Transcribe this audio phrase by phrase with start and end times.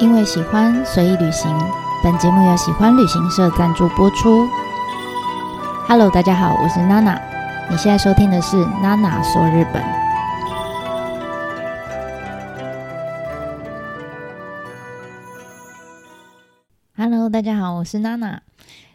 [0.00, 1.54] 因为喜欢，所以旅行。
[2.02, 4.48] 本节目由喜欢旅行社赞助播出。
[5.86, 7.20] Hello，大家好，我是娜娜。
[7.70, 9.84] 你现在收听的是娜娜说日本。
[16.96, 18.40] Hello，大家好，我是娜娜。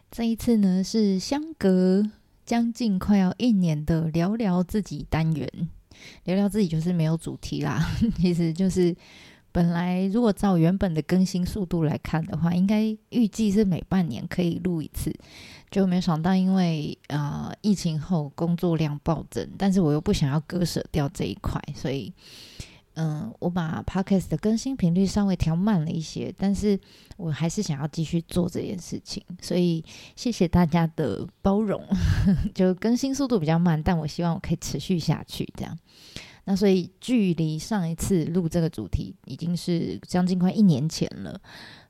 [0.10, 2.04] 这一次呢，是相隔
[2.48, 5.48] 将近快要一年的聊聊自己单元。
[6.24, 8.95] 聊聊自己就是没有主题啦， 其实就是。
[9.55, 15.16] 本来如果照原本的更新速度来看的话，应该预计是每半年可以录一次，
[15.72, 22.12] 就没想到因为呃疫情后工作量暴增，但是我又不想要割舍掉这一块，所以
[22.95, 26.78] 嗯、我把 Podcast 的更新频率稍微调慢了一些，但是
[27.16, 29.81] 我还是想要继续做这件事情，所以
[30.17, 31.81] 谢谢大家的包容，
[32.53, 35.78] 就更新速度比较慢，但我希望我可以持续下去这样。
[36.48, 41.42] 那所以，距离上一次录这个主题已经是将近快一年前了。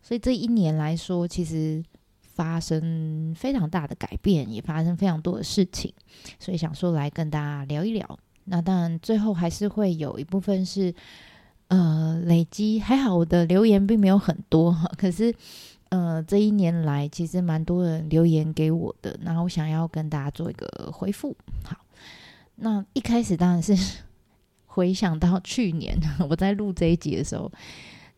[0.01, 1.83] 所以这一年来说，其实
[2.21, 5.93] 发生非常大的改变，也发生非常多的事情。
[6.39, 8.17] 所以想说来跟大家聊一聊。
[8.45, 10.95] 那当然，最后还是会有一部分是
[11.67, 12.79] 呃累积。
[12.79, 15.35] 还好我的留言并没有很多哈，可是
[15.89, 21.35] 呃这一年来其实蛮多人留言给我的，然后我想要跟大家做一个回复。
[21.65, 21.75] 好，
[22.55, 23.75] 那一开始当然是。
[24.75, 25.97] 回想到去年
[26.29, 27.49] 我在录这一集的时候，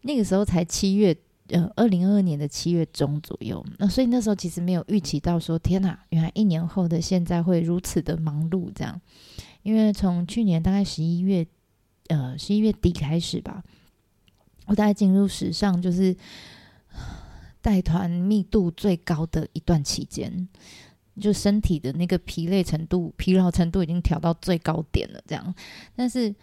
[0.02, 1.16] 那个时候才七月，
[1.50, 3.64] 呃，二零二二年的七月中左右。
[3.78, 9.00] 那所以那时候其实没有预期到说，天哪，原来一年后的现在会如此的忙碌这样。
[9.62, 11.46] 因为从去年大概十一月，
[12.08, 13.64] 呃，十一月底开始吧，
[14.66, 16.18] 我大概进入史上就是
[17.62, 20.50] 带团密度最高的一段期间。
[21.20, 25.56] 就身体的那个疲累程度、疲劳程度已经调到最高点了，这样。
[25.96, 26.34] 但是，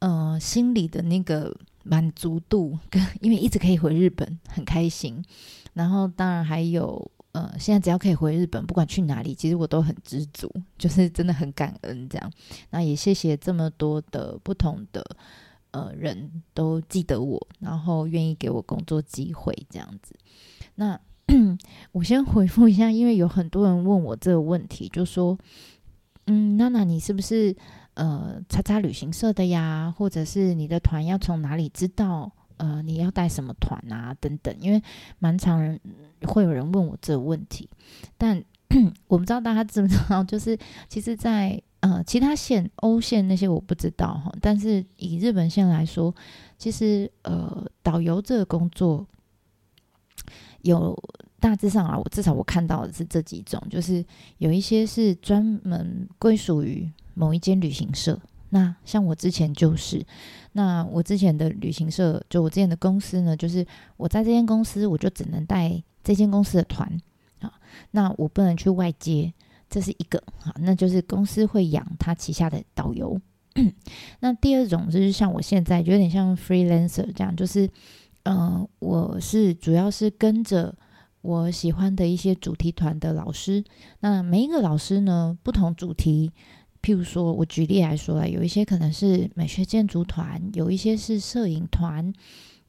[0.00, 1.54] 呃，心里的那个
[1.84, 5.24] 满足度，跟因为一直可以回日本，很开心。
[5.72, 12.32] 然后，当然还有，呃，现在只要可以回日本，不管去哪里，其实我都很知足，就是真的很感恩这样。
[12.70, 15.04] 那也谢谢这么多的不同的
[15.70, 20.14] 呃人都记得我，然后愿意给我工作机会这样子。
[20.74, 21.00] 那。
[21.92, 25.38] 我先回复一下，因为有很多人问我这个问题，就说
[26.26, 27.54] ：“嗯，娜娜，你是不是
[27.94, 29.94] 呃叉叉旅行社的呀？
[29.96, 32.32] 或者是你的团要从哪里知道？
[32.56, 34.14] 呃，你要带什么团啊？
[34.18, 34.82] 等等。”因为
[35.18, 35.78] 蛮常人
[36.22, 37.68] 会有人问我这个问题，
[38.16, 38.42] 但
[39.06, 40.58] 我不知道大家知不知道，就是
[40.88, 46.14] 其实在，在呃其他线欧线那些我不知道哈，但是以日本线来说，
[46.56, 49.06] 其实呃导游这个工作。
[50.62, 50.92] 有
[51.40, 54.04] 大致上啊，我至少我看到的是这几种，就是
[54.38, 58.18] 有一些是专门归属于某一间旅行社。
[58.50, 60.04] 那像我之前就是，
[60.52, 63.66] 那我之前的旅行社，就我之前的公司呢，就是
[63.96, 66.90] 我在这间公司，我就只能带这间公司的团
[67.40, 67.52] 啊，
[67.90, 69.32] 那我不能去外接，
[69.68, 73.20] 这是一个啊，那就是公司会养他旗下的导游。
[74.20, 77.68] 那第二种就是像我现在有点像 freelancer 这样，就是。
[78.24, 80.74] 嗯、我是主要是跟着
[81.20, 83.64] 我喜欢的一些主题团的老师。
[84.00, 86.30] 那每一个老师呢，不同主题，
[86.80, 92.12] 譬如说，我举例来说来，有一些可能是美学建筑团，有一些是摄影团。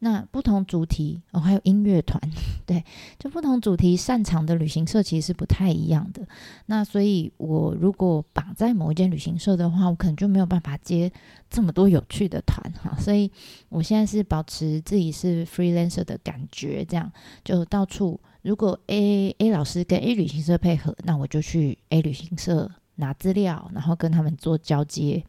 [0.01, 2.17] 那不同主题哦，还有音乐团，
[2.65, 2.81] 对，
[3.19, 6.25] 就不同主题擅长的旅行社其实是不太一样的。
[6.67, 11.11] 那所以，我如果绑在某一间旅行社的话，我可能就没有办法接
[11.49, 12.97] 这么多有趣的团哈。
[12.97, 13.29] 所以
[13.67, 17.11] 我现在是保持自己是 freelancer 的感觉，这样
[17.43, 18.17] 就到处。
[18.41, 25.23] 如果 A A 老师跟 A 旅行社配合，那我就去 A 旅行社拿资料，然后跟他们做交接。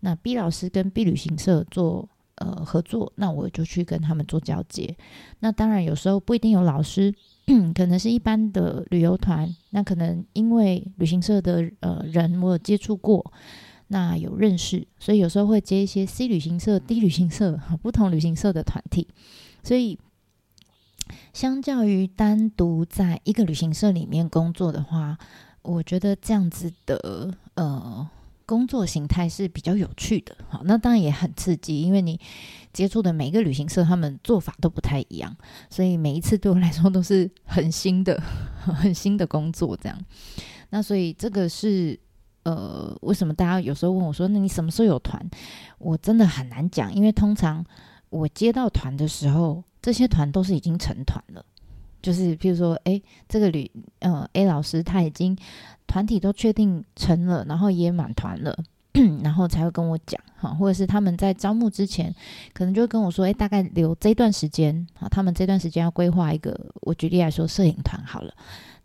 [0.00, 2.08] 那 B 老师跟 B 旅行社做。
[2.38, 4.94] 呃，合作，那我就去跟他们做交接。
[5.40, 7.10] 那当然，有时候不一定有老师，
[7.74, 9.48] 可能是一般的旅游团。
[9.70, 13.32] 那可能因为旅行社的呃人我有接触过，
[13.86, 19.08] 那有认识，所以有时候会接一些 C 旅行社、D 旅行社不同旅行社的团体。
[19.62, 19.98] 所以，
[21.32, 25.18] 相较于单独在一个旅行社里面工作的话，
[25.62, 28.08] 我觉得这样子的呃。
[28.48, 32.20] 工作形态是比较有趣的，好，那当然也很刺激，因为你
[32.72, 35.36] 接触的每一个旅行社，他们做法都不太一样，
[35.68, 38.22] 所以每一次对我来说都是很新的、
[38.62, 39.98] 很新的工作，这样。
[40.70, 41.98] 那所以这个是
[42.44, 45.28] 呃，为什么大家有时候问我说，那你什么时候有团？
[45.78, 47.66] 我真的很难讲，因为通常
[48.10, 51.44] 我接到团的时候，这些团都是已经成团了。
[52.02, 55.38] 就是，譬如说，哎，这个旅，呃，A 老师他已经
[55.86, 58.58] 团体都确定成了，然后也满团了，
[59.22, 62.12] 然后才会跟我讲哈，或者是他们在招募之前，
[62.52, 68.34] 可能就会跟我说，诶，大概留这段时间啊，他们这段时间要规划一个，我举例来说，摄影团好了，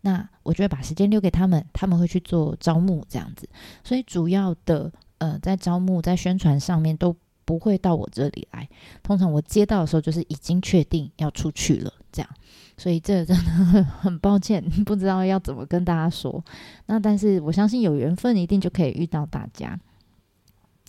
[0.02, 3.48] 那我就会把时间留给他们，他们会去做招募这样子，
[3.82, 7.14] 所以主要的呃，在招募在宣传上面都
[7.44, 8.68] 不会到我这里来，
[9.02, 12.30] 通常我接到的时候就是已经确定要出去了这样。
[12.76, 16.42] 所以这真的很抱歉， 不知道要怎么跟大家说。
[16.86, 19.78] 那但是我相信有缘分，一定就可以遇到大家。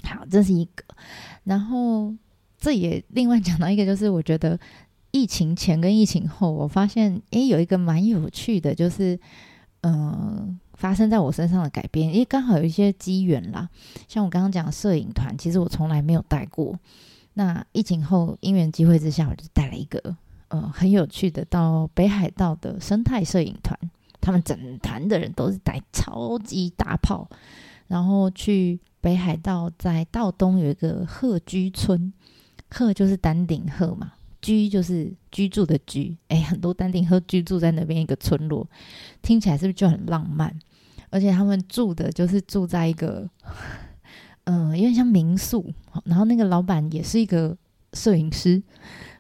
[0.04, 0.84] 好，这是一个。
[1.44, 2.14] 然后
[2.58, 4.60] 这也另外讲到一个，就是我觉得
[5.12, 9.20] 疫情前跟疫情后，我发现诶有一个蛮有趣的，就是
[9.82, 12.14] 嗯、发生在我身上的改变。
[12.14, 13.70] 因为刚好有一些机缘啦，
[14.10, 16.78] 像我刚刚讲摄影团，其实我从来没有带过。
[17.36, 20.18] 那疫情后因缘机会之下，我就带了一个。
[20.50, 23.80] 呃，很有趣的，到北海道的生态摄影团，
[24.20, 27.30] 他们整团的人都是带超级大炮，
[27.88, 32.12] 然后去北海道，在道东有一个鹤居村，
[32.70, 38.68] 鹤就是丹顶鹤嘛，居就是居住的居，哎，很多丹顶鹤居住在那边一个村落，
[39.22, 40.54] 听起来是不是就很浪漫？
[41.14, 43.30] 而且他们住的就是住在一个，
[44.46, 45.72] 嗯、呃，有点像民宿，
[46.06, 47.56] 然后那个老板也是一个
[47.94, 48.62] 摄影师，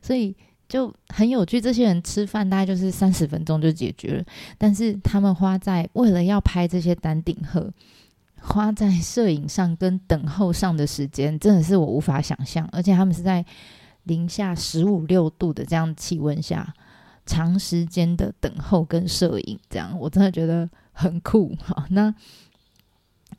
[0.01, 0.36] 所以。
[0.66, 4.25] 就很有趣，这些人吃饭大概就是三十分钟就解决了，
[4.57, 7.72] 但是他们花在为了要拍这些丹顶鹤，
[8.42, 12.68] 花在摄影上跟等候上的时间，真的是我无法想象。
[12.72, 13.46] 而且他们是在
[14.04, 16.74] 零下十五六度的这样气温下，
[17.28, 21.54] 长时间的等候跟摄影，这样我真的觉得很酷。
[21.60, 22.16] 哈，那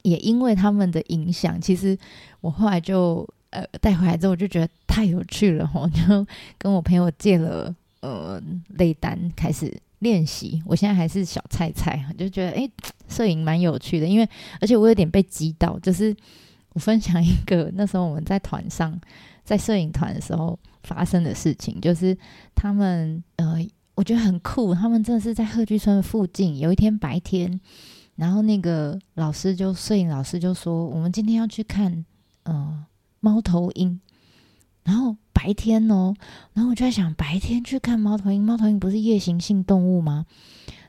[0.03, 1.99] 也因为他们的影响，其实
[2.43, 3.27] 我后来就。
[3.55, 6.27] 呃，带回来之后我就觉得太有趣了，我 就
[6.59, 10.61] 跟我朋友借了呃类单开始练习。
[10.67, 12.69] 我现在还是小菜菜，就觉得诶，
[13.09, 14.29] 摄影蛮有趣的，因为
[14.61, 16.13] 而且我有点被击倒，就是
[16.73, 19.01] 我分享一个那时候我们在团上，
[19.45, 22.19] 在摄影团的时候发生的事情，就是
[22.57, 23.65] 他们呃，
[23.95, 26.59] 我觉得很酷，他们真的是在鹤居村附近。
[26.59, 27.61] 有一天白天，
[28.17, 31.93] 然后那个老师就摄影老师就说，我们今天要去看
[32.45, 32.55] 嗯。
[32.55, 32.87] 呃
[33.25, 33.99] 猫头鹰，
[34.83, 36.15] 然后白天哦，
[36.53, 40.27] 然后我就在想，白天去看猫头鹰，猫头鹰不是夜行性动物吗？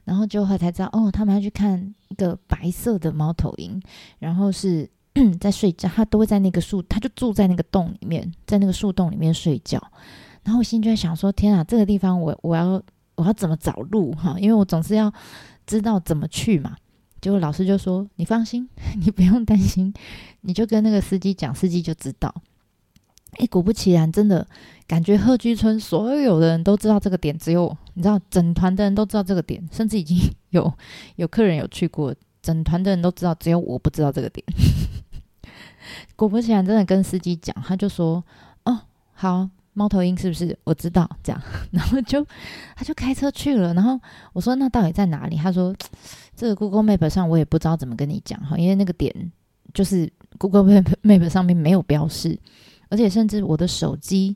[0.04, 3.82] 然后就后才知道，哦，他们要去看一个白色的猫头鹰，
[4.20, 4.90] 然后是
[5.40, 9.82] 在睡觉，它都会在那个树，它就住在那个洞里面，在那个树洞里面睡觉。
[10.44, 12.84] 然后我心就在想说，天啊，这个地方我我要
[13.16, 14.36] 我要怎么找路哈？
[14.40, 15.12] 因为我总是要
[15.66, 16.76] 知道怎么去嘛。
[17.22, 18.70] 结果老师就说：“你放心，
[19.00, 19.92] 你不用担心，
[20.42, 22.34] 你就跟那个司机讲，司机就知道。”
[23.40, 24.48] 哎，果不其然，真的
[24.88, 30.18] 感觉鹤居村所有的人都知道这个点，只有你知道，整团的人都知道这个点，甚至已经
[30.52, 30.72] 有
[31.16, 34.46] 有客人有去过，整团的人都知道，只有我不知道这个点。
[36.16, 38.24] 果不其然，真的跟司机讲，他就说
[38.66, 38.82] ：“哦，
[39.14, 40.58] 好。”猫头鹰是不是？
[40.64, 42.26] 我知道这样， 然后就
[42.76, 43.74] 他就开车去了。
[43.74, 44.00] 然后
[44.34, 45.76] 我说：“那到底在哪里？”他说
[46.36, 49.14] ：“这个 Google Map 上我也不知道怎么跟你讲哈，因为那个点
[49.74, 52.40] 就是 Google Map Map 上面没有标示，
[52.90, 54.36] 而且甚至我的手机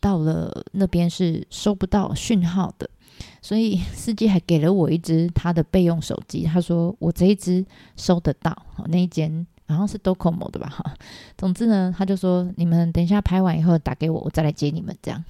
[0.00, 2.88] 到了那边是收不到讯号的，
[3.42, 6.44] 所以司机还给了我一支他的备用手机。
[6.44, 7.66] 他说我这一支
[7.96, 8.56] 收得到，
[8.86, 10.94] 那一间。”好像是 Docomo 的吧，哈。
[11.36, 15.24] 总之呢，他就说你们等一下拍完以后打给我，我再来接你们，这样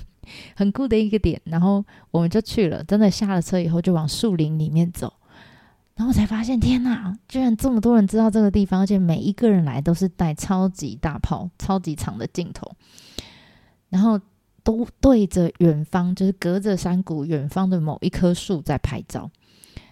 [0.56, 1.40] 很酷的一个点。
[1.44, 5.12] 然后我们就去了，真的下了车以后就往树林里面走，
[5.94, 12.70] 然后才发现天哪，居然这么多人知道这个地方，而且每一个人来都是带超级大炮、超级长的镜头，
[13.90, 14.18] 然后
[14.62, 19.30] 都对着远方，就是隔着山谷远方的某一棵树在拍照。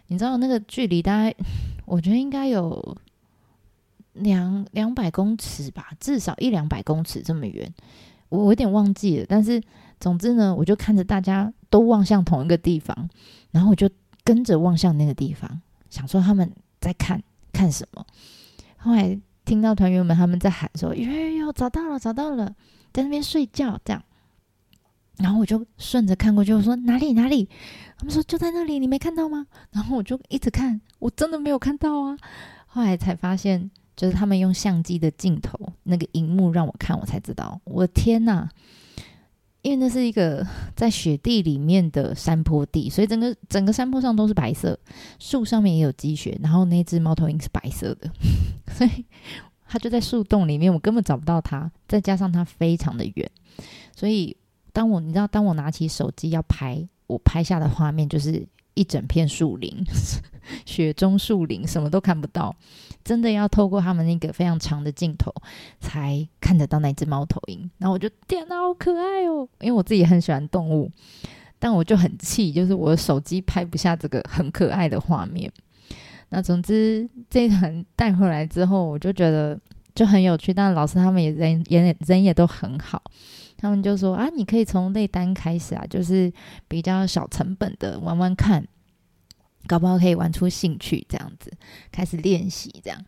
[0.06, 1.34] 你知道那个距离大概，
[1.84, 2.96] 我觉得应该有。
[4.14, 7.72] 两两百公尺吧，至少一两百公尺这么远，
[8.28, 9.26] 我有点忘记了。
[9.28, 9.62] 但是
[10.00, 13.08] 总之呢，我就看着大家都望向同一个地方，
[13.52, 13.88] 然后我就
[14.24, 16.50] 跟着望向那个地方，想说他们
[16.80, 18.04] 在看看什么。
[18.76, 22.54] 后来听到团员们他们在喊说：“哟哟，找到了，找到了，
[22.92, 24.02] 在那边睡觉。”这样，
[25.18, 27.48] 然后我就顺着看过去，我说：“哪里哪里？”
[27.96, 32.18] 他们说：“就在那里，你没看到吗？”然后我就一直看，我真的没有看到啊。
[32.66, 33.70] 后来才发现。
[34.00, 38.48] 就是他们用相机的镜头，那个荧幕让我看，我才知道，我天呐！
[39.60, 40.42] 因为那是一个
[40.74, 44.80] 在雪地里面的山坡地，所以整个整个山坡上都是白色，
[45.18, 48.10] 树上面也有积雪，然后那只猫头鹰是白色的，
[48.72, 49.04] 所以
[49.68, 51.70] 它就在树洞里面，我根本找不到它。
[51.86, 53.30] 再加上它非常的远，
[53.94, 54.34] 所以
[54.72, 59.76] 当我你知道，当我拿起手机要拍，我拍下的画面就是一整片树林，
[60.64, 62.54] 雪中树林，什么都看不到。
[63.02, 65.32] 真的要透过他们那个非常长的镜头，
[65.80, 67.70] 才看得到那只猫头鹰。
[67.78, 69.48] 然后我就天哪，好可爱哦！
[69.60, 70.90] 因为我自己很喜欢动物，
[71.58, 75.50] 但我就很气，就是我的手机拍不下这个很可爱的画面。
[76.28, 79.58] 那总之这一团带回来之后，我就觉得
[79.94, 80.52] 就很有趣。
[80.52, 83.02] 但老师他们也人也人也都很好，
[83.56, 86.30] 他们就说啊，你可以从内单开始啊，就是
[86.68, 88.62] 比较小成本的玩玩看。
[89.66, 91.52] 搞不好可以玩出兴趣，这样子
[91.92, 93.04] 开始练习，这样。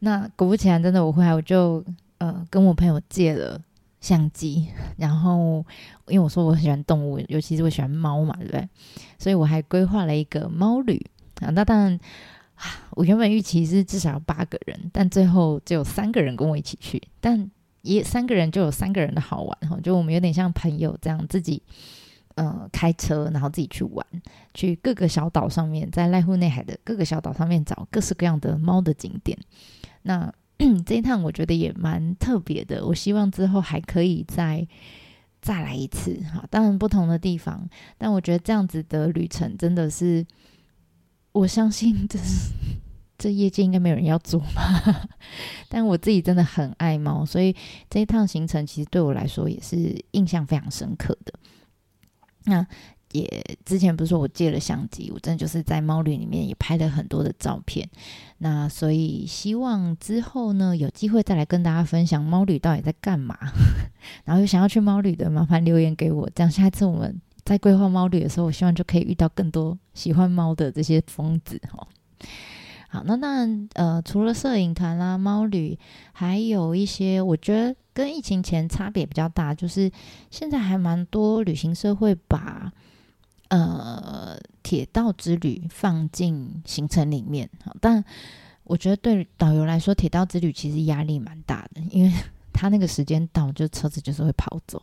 [0.00, 1.84] 那果不其然，真的我回来我就
[2.18, 3.60] 呃跟我朋友借了
[4.00, 4.68] 相机，
[4.98, 5.64] 然后
[6.08, 8.68] 因为我说我很喜欢动物，尤其是我喜欢猫嘛，对不对？
[9.18, 11.04] 所以我还规划了一个猫旅
[11.40, 11.50] 啊。
[11.50, 11.98] 那当然
[12.56, 17.50] 啊，我原本预期是至少要八个人，但最后只有三个人跟我一起去，但
[17.82, 21.62] 也三个人就有三个人的好玩哈，就我们有点像朋友这样自己。
[22.36, 24.04] 呃，开车然后自己去玩，
[24.54, 29.38] 去各个小岛上面，在濑户内海的各个小岛上面找各式各样的猫的景点。
[30.02, 30.32] 那
[30.84, 34.66] 这一趟我觉得也蛮特别的，我希望之后还可以再
[35.40, 36.44] 再来一次哈。
[36.50, 40.26] 当然不同的地方，但我觉得这样子的旅程真的是，
[41.32, 42.50] 我相信这是
[43.16, 45.08] 这业界应该没有人要做吧。
[45.68, 47.54] 但我自己真的很爱猫，所以
[47.88, 51.32] 这一趟行程其实对我来说也是印象非常深刻的。
[52.44, 52.66] 那
[53.12, 57.88] 也之前不是说我借了相机，我真的就是在猫旅里面也拍了很多的照片。
[58.38, 63.38] 那所以希望之后呢，有机会再来跟大家分享猫旅到底在干嘛。
[64.24, 71.86] 然后有想要去猫旅的，麻烦留言给我，这样下次我们在规划猫旅的时候，我希望就可以遇到更多喜欢猫的这些疯子哦。
[72.94, 75.78] 好，那当然呃，除了摄影团啦、猫旅，
[76.12, 77.74] 还有一些我觉得。
[77.94, 79.88] 跟疫情前差别比较大，就是
[80.28, 82.72] 现在还蛮多旅行社会把
[83.50, 87.48] 呃铁道之旅放进行程里面。
[87.80, 88.04] 但
[88.64, 92.12] 我觉得对导游来说，铁道之旅其实压力蛮大的，因为
[92.52, 94.82] 他那个时间到，就车子就是会跑走。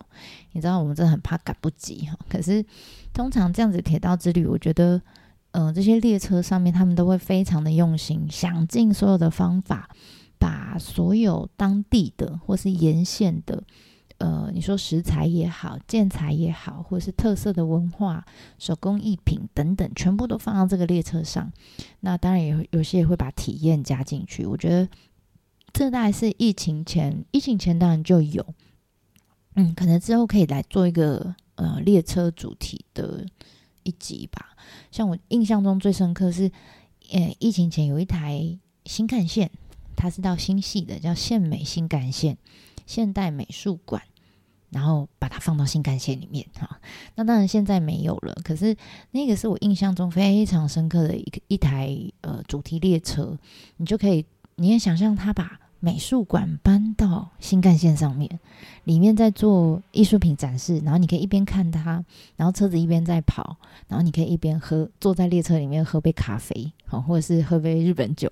[0.53, 2.17] 你知道，我们真的很怕赶不及哈。
[2.29, 2.65] 可是
[3.13, 5.01] 通常这样子铁道之旅，我觉得
[5.51, 9.89] 呃这些列车上面他们都会非常的用心，想尽所有的方法。
[10.39, 13.63] 把所有当地的或是沿线的，
[14.17, 18.25] 呃，你说食材也好，建材也好，或是特色的文化、
[18.57, 21.53] 手工艺品等等，全部都放到这个列车上。
[21.99, 24.43] 那当然也有些也会把体验加进去。
[24.43, 24.89] 我觉得
[25.71, 28.43] 这大概是疫情前，疫情前当然就有，
[29.53, 33.23] 嗯，可能之后可以来做一个呃列车主题的
[33.83, 34.55] 一集吧。
[34.91, 36.51] 像我印象中最深刻是，
[37.11, 39.51] 呃，疫情前有一台新干线。
[39.93, 42.35] 它是到新系的，叫现美新干线，
[42.87, 44.01] 现代美术馆，
[44.71, 46.79] 然后把它放到新干线里面哈。
[47.13, 48.75] 那当然现在没有了，可是
[49.11, 53.37] 那个是我印象中非常深刻的一个一台呃主题列车，
[53.77, 55.60] 你就可以，你也想象它把。
[55.83, 58.39] 美术馆搬到新干线上面，
[58.83, 63.57] 里面在做艺术品展示，然后你可以一边看它，然后车子一边在跑，
[63.87, 68.31] 然后你可以一边喝，坐在列车里面喝杯咖啡，好，或者是喝杯日本酒。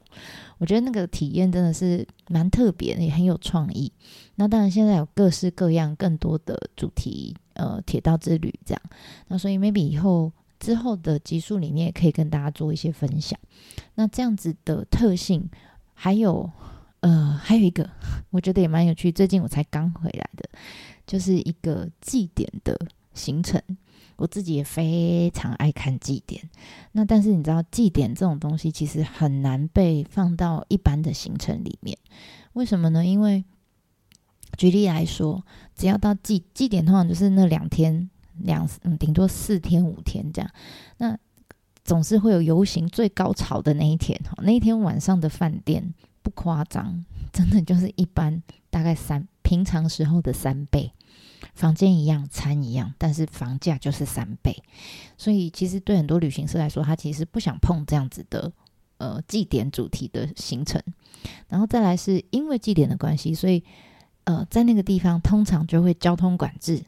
[0.60, 3.92] 我觉得那个体验真的是蛮特别的，也很有创意。
[4.36, 8.82] 那当然，现在有各式各样更多的主题，呃，铁道之旅这样。
[9.28, 13.40] 那所以 maybe 以后之后的集数里面也可以跟大家做一些分享。
[13.96, 15.50] 那这样子的特性
[15.96, 16.48] 还有。
[17.02, 17.90] 呃，还有一个，
[18.32, 19.12] 我觉得也蛮有趣。
[19.12, 20.50] 最近我才刚回来的，
[21.08, 22.78] 就是一个祭典的
[23.14, 23.62] 行程。
[24.18, 26.50] 我自己也非常爱看祭典。
[26.92, 31.98] 那但是你知道，祭典这种东西其实很难被放到一般的行程里面。
[32.52, 33.06] 为什么呢？
[33.06, 33.46] 因为
[34.58, 35.42] 举例来说，
[35.74, 40.52] 只要到祭祭典，通常就是那两天两嗯，顶多四天五天这样。
[40.98, 41.18] 那
[41.86, 44.34] 总是会有游行最高潮的那一天哈。
[44.44, 45.94] 那一天晚上的饭店。
[46.30, 50.94] 夸张，真的就是一般大概三平常时候的三倍，
[51.54, 54.62] 房间一样，餐一样，但是房价就是三倍。
[55.18, 58.52] 所以其实对很多旅行社来说，他其实不想碰这样子的
[58.98, 60.82] 呃祭典主题的行程。
[61.48, 63.64] 然后再来是因为祭典的关系，所以
[64.24, 66.84] 呃在那个地方通常就会交通管制，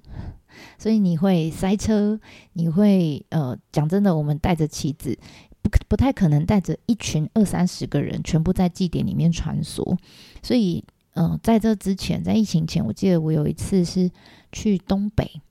[0.78, 2.20] 所以你会塞车，
[2.54, 5.18] 你会呃讲真的，我们带着旗子。
[5.62, 9.98] 不不太可能带着一群二三十个人全部在祭典里面穿梭，
[10.42, 14.10] 所以，嗯、在这之前，在疫情前，我记得我有一次是
[14.52, 15.42] 去东北，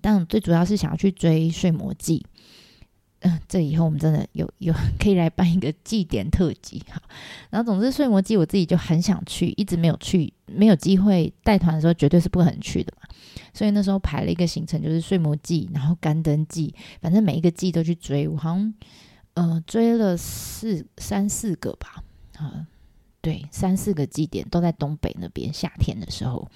[0.00, 2.24] 但最主要是想要去追《睡魔祭》。
[3.20, 7.02] 嗯，这以后我们真的有有 可以来办一个祭典特辑哈。
[7.50, 13.08] 然后总之，睡魔祭我自己就很想去，一直没有去，没有机会带团的时候绝对是不可能去的嘛。
[13.52, 18.28] 所以那时候排了一个行程，就是睡魔祭，然后干灯祭，反正每一个祭都去追。
[18.28, 18.72] 我好像
[19.40, 22.02] 呃追了四三四个吧，
[22.36, 22.66] 啊，
[23.20, 26.48] 对，三四个祭典都在东北那边，夏天的时候，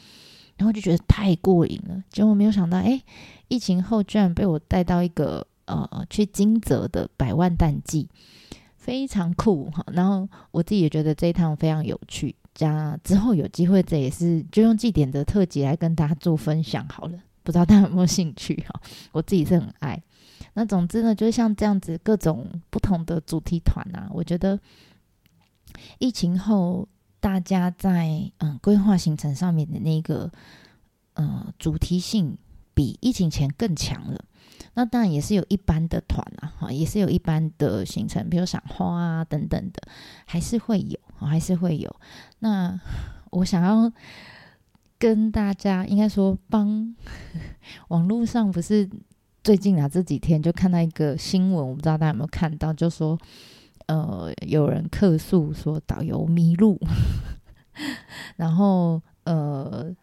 [0.56, 2.02] 然后就觉得太过瘾了。
[2.10, 3.02] 结果没有想到，哎，
[3.48, 5.46] 疫情后居然被我带到一个。
[5.64, 8.08] 呃，去金泽的百万淡季
[8.76, 12.34] 非常酷哈，然后我自己也觉得这一趟非常有趣。
[12.52, 17.18] 加之后有机会，这也是就用祭典的特辑来跟大家做分享好了。
[17.44, 18.82] 不知道大家有没有兴趣哈？
[19.12, 20.02] 我自己是很爱。
[20.54, 24.58] 那总之呢，就是像这样子各种不同的主题团啊，我觉得
[25.98, 26.86] 疫情后
[27.20, 30.30] 大家在嗯规划行程上面的那个
[31.14, 32.36] 呃主题性
[32.74, 34.24] 比疫情前更强了。
[34.74, 39.82] 那当然也是有一般的团啊，哈，也是有一般的行程，比如赏花啊等等的，
[40.24, 41.94] 还是会有，还是会有。
[42.38, 42.80] 那
[43.30, 43.92] 我想要
[44.98, 46.94] 跟大家，应该说帮
[47.88, 48.88] 网络上不是
[49.42, 53.18] 最近啊这几天就看到一个新闻，我不知道大家有没有看到，就说
[53.86, 56.78] 呃有人客诉说导游迷路，
[58.36, 59.94] 然后呃。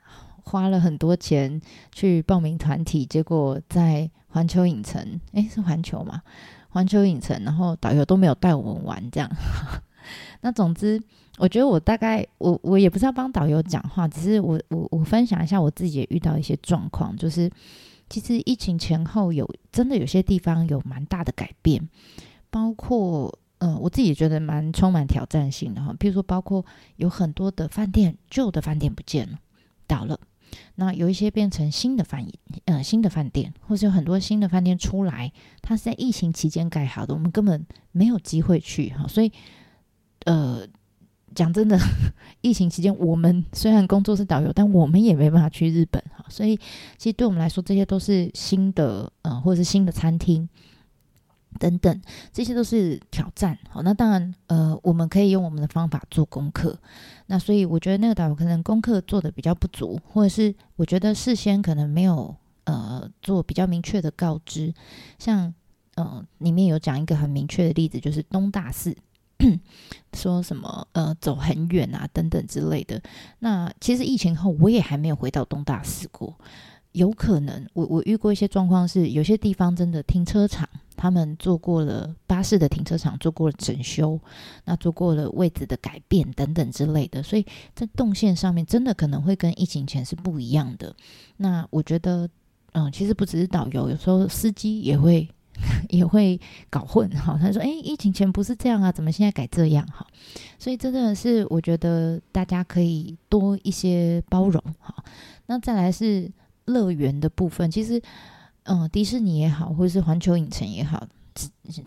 [0.41, 6.23] 花了很多钱去报名团体，结果在环球影城，诶，是环球吗？
[6.69, 9.29] 环球影城，然后导游都没有带我们玩，这样。
[10.41, 10.99] 那总之，
[11.37, 17.47] 我觉得我大概，我我也不是要帮导游讲话，只是我我我分享一下我自己也遇到一些状况，就是
[18.09, 21.87] 其实疫情前后有真的有些地方有蛮大的改变，
[22.49, 29.37] 包括、呃，我自己也觉得蛮充满挑战性的哈，譬如说包括有很多的饭店，旧的饭店不见了，
[29.85, 30.19] 倒了。
[30.75, 32.25] 那有一些变成新的饭，
[32.65, 39.07] 呃，新的饭店，或者有很多新的饭店出来，它是在疫情期间盖好的，我们根本没有机会去哈。
[39.07, 39.31] 所以，
[40.25, 40.65] 呃，
[41.35, 41.77] 讲真的，
[42.41, 46.25] 疫情期间我们虽然工作是导游，但我们也没办法去日本哈。
[46.29, 46.55] 所以，
[46.97, 50.47] 其实对我们来说，这些都是新的，呃，或者是新的餐厅。
[51.57, 53.57] 等等，这些都是挑战。
[53.69, 56.77] 好，那当然，呃，我们可以用我们的方法做功课。
[57.25, 64.71] 那所以，我觉得那个导游可能功课做的比较不足，或者是我觉得事先可能没有呃做比较明确的告知。
[65.17, 65.51] 像
[65.95, 68.95] 呃，里面有讲一个很明确的例子，就是东大寺，
[70.13, 73.01] 说什么呃走很远啊等等之类的。
[73.39, 76.35] 那其实疫情后，我也还没有回到东大寺过。
[76.93, 84.19] 有可能，我我遇过一些状况是，有些地方真的停车场，他们做过了巴士的停车场做过了整修，
[84.65, 90.93] 那做过了位置的改变等等之类的，所以在动线上面真的可能会跟疫情前是不一样的。
[91.37, 92.27] 那我觉得，
[92.71, 95.29] 嗯，其实不只是导游，有时候司机也会
[95.89, 97.37] 也会搞混哈。
[97.39, 100.05] 他说：“诶，疫情前不是这样啊，怎么现在改这样？”哈，
[100.57, 104.95] 所以真的是我觉得大家可以多一些包容哈。
[105.47, 106.31] 那再来是。
[106.65, 107.99] 乐园的部分，其实，
[108.65, 111.03] 嗯、迪士尼也好，或者是环球影城也好，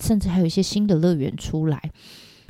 [0.01, 1.81] 甚至还有一些新的乐园出来，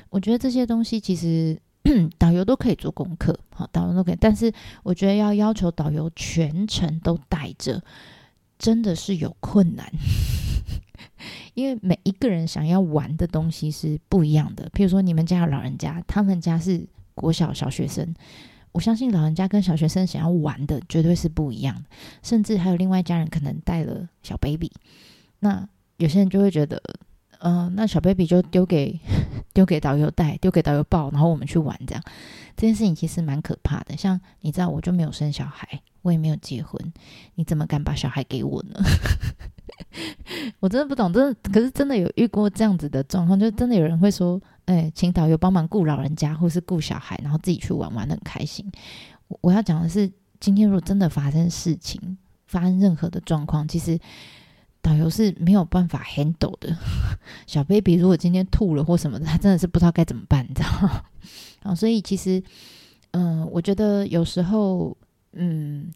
[0.08, 1.60] 我觉得这些东西其实
[2.16, 4.16] 导游都可以做功课，好，导游都可以。
[4.18, 4.50] 但是
[4.82, 7.82] 我觉得要要求导游全程都带着，
[8.58, 9.92] 真的是有困难，
[11.54, 14.70] 因为每一个人想要玩的东西是不一样的。
[14.74, 18.14] 譬如说，你们家有老人家，他们家是国小小学生。
[18.72, 21.82] 我相信老人家跟小学生想要玩的绝对是不一样的，
[22.22, 24.72] 甚至还有另外一家人可能带了小 baby，
[25.40, 26.82] 那有些人就会觉得，
[27.40, 28.98] 嗯、那小 baby 就丢给
[29.52, 32.02] 丢给导游带，丢给导游抱，然后我们去玩这样，
[32.56, 33.94] 这件事情其实蛮可怕的。
[33.94, 36.80] 像你知道，我就没有生小孩，我也没有结婚，
[37.34, 38.80] 你怎么敢把小孩给我呢？
[40.60, 44.40] 我真的不懂，真的，可是真的有遇过这样子的状况，就真的有人会说。
[44.66, 48.64] 哎，请导游帮忙顾老人家，或是顾小孩，然后自己去玩，玩得很开心。
[49.40, 52.16] 我，要讲的是，今天如果真的发生事情，
[52.46, 53.98] 发生任何的状况，其实
[54.80, 56.76] 导游是没有办法 handle 的。
[57.48, 61.02] 小 baby 如果今天吐了或什么的，他真的是不知道该怎么办，你知道吗？
[61.64, 62.40] 啊，所以其实，
[63.10, 64.96] 嗯、我觉得有时候，
[65.32, 65.92] 嗯。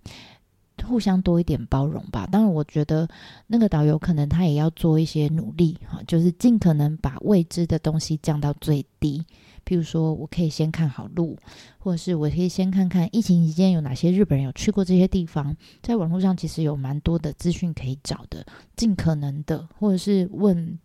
[0.87, 2.27] 互相多一点包容吧。
[2.31, 3.09] 当然，我觉得
[3.49, 9.25] 那个导游可能他也要做一些努力哈，就是尽可能把未知的东西降到最低。
[9.66, 11.37] 譬如说，我可以先看好路，
[11.79, 15.57] 或者是我可以先看看疫情期间有哪些日本人有去过这些地方。
[15.83, 18.46] 在网络上其实有蛮多的资讯可以找的，
[18.77, 20.79] 尽可能的，或者是问。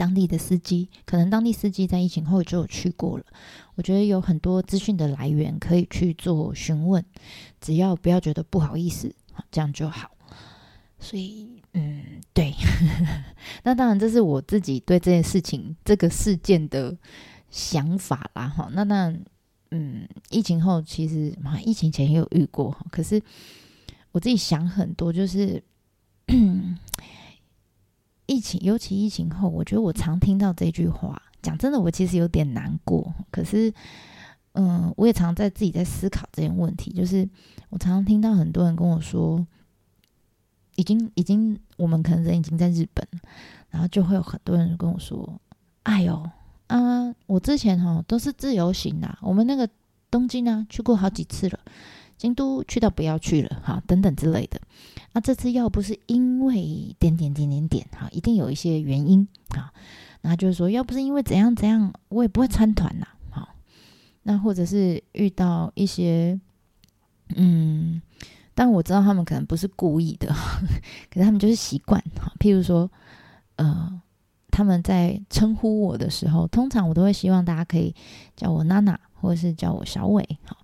[0.00, 3.24] 当地的司机，可能当地司机在疫情后就有去过了。
[3.74, 7.04] 我觉得有很多资讯的来源可以去做询问，
[7.60, 9.14] 只要不要觉得不好意思，
[9.50, 10.10] 这样就好。
[10.98, 12.54] 所以，嗯，对。
[13.62, 16.96] 那当然，这是我自己对这件事情、这个事件的
[17.50, 18.48] 想法啦。
[18.48, 19.24] 哈，那当然，
[19.70, 22.74] 嗯，疫情后其实，疫情前也有遇过。
[22.90, 23.20] 可是
[24.12, 25.62] 我自己想很多，就是
[28.30, 31.20] 疫情，尤其疫情后，我觉得我常听到这句话。
[31.42, 33.12] 讲真的，我其实有点难过。
[33.30, 33.72] 可是，
[34.52, 36.92] 嗯，我也常在自己在思考这件问题。
[36.92, 37.28] 就是
[37.70, 39.44] 我常常听到很多人跟我说。
[40.76, 43.06] 已经已经，我们可能人已经在日本，
[43.68, 45.38] 然后就会有很多人跟我说
[45.82, 46.26] ：“哎呦
[46.68, 49.68] 啊，我之前哈都是自由行的，我们那个
[50.10, 51.58] 东京啊去过好几次了，
[52.20, 54.60] 京都去到不要去了，哈，等等之类的。
[55.12, 59.72] 那这次要不是因为点点点点点，哈，一定有一些原因啊。
[60.20, 63.54] 那就是说，要不是因为怎样怎样，我也不会参团呐，好，
[64.24, 66.38] 那或者是遇到一些，
[67.36, 68.02] 嗯。”
[68.52, 70.28] 但我知道他们可能不是故意的，
[71.08, 72.30] 可是他们就是习惯哈。
[72.38, 72.90] 譬如说，
[73.56, 73.98] 呃，
[74.50, 77.94] 他们在称呼我的时候，通常我都会希望大家可以
[78.36, 80.22] 叫我娜娜，或者是叫我小伟。
[80.44, 80.54] 哈，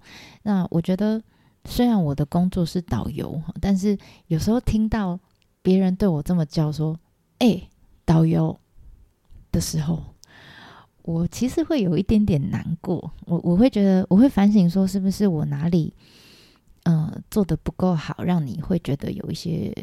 [0.43, 1.23] 那我觉得
[1.67, 3.99] 虽然我的工作是导游，但是
[4.29, 5.19] 有时候听到
[5.63, 6.99] 别人对我这么叫说
[7.39, 7.69] “哎、
[8.05, 8.59] 导游”
[9.53, 10.03] 的时候，
[11.03, 13.13] 我其实会有一点点难过。
[13.27, 15.93] 我我会觉得，我会反省说，是不是我哪里？
[16.85, 19.75] 嗯、做的不够好，让你会觉得有一些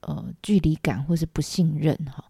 [0.00, 2.24] 呃距离感或是不信任哈。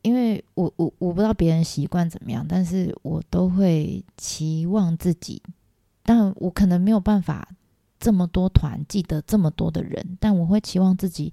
[0.00, 5.42] 因为我我我不知道别人习惯怎么样，但是我都会期望自己，
[6.02, 7.46] 但我可能没有办法
[7.98, 11.32] 这么多团记得这么多的人，但我会期望自己，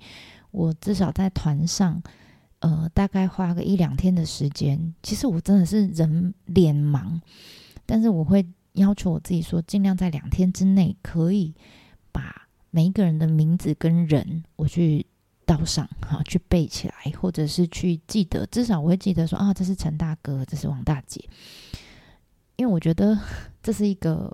[0.52, 2.02] 我至少在团上，
[2.60, 4.94] 呃，大概花个一两天的时间。
[5.02, 7.20] 其实我真的是人脸盲，
[7.86, 11.54] 但是我会要求我自己说，尽量在两天之内可以。
[12.12, 15.04] 把每一个人的名字跟人，我去
[15.48, 21.28] 道上，哈，去背起来，或者是去记得，至少我会记得说啊，这是陈大哥，这是王大姐，
[22.56, 23.20] 因为我觉得
[23.64, 24.32] 这是一个，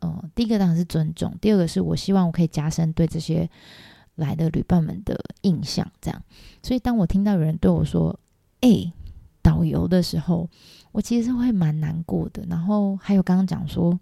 [0.00, 3.48] 呃，第一个当然是尊重，第二个是我希望我可以加深对这些
[4.16, 6.22] 来的旅伴们的印象，这样。
[6.62, 8.18] 所以当我听到有人对我说
[8.60, 8.92] “哎，
[9.42, 10.48] 导游”的时候，
[10.92, 12.44] 我其实会蛮难过的。
[12.48, 13.98] 然后还有刚刚讲说，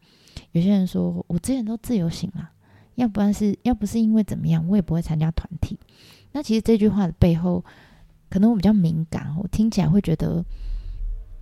[0.53, 2.51] 有些人说我之前都自由行了。
[2.95, 5.79] 要不然是要不是因为怎么样，我也不会参加团体。
[6.33, 7.65] 那其实这句话的背后，
[8.29, 10.45] 可能我比较敏感，我听起来会觉得，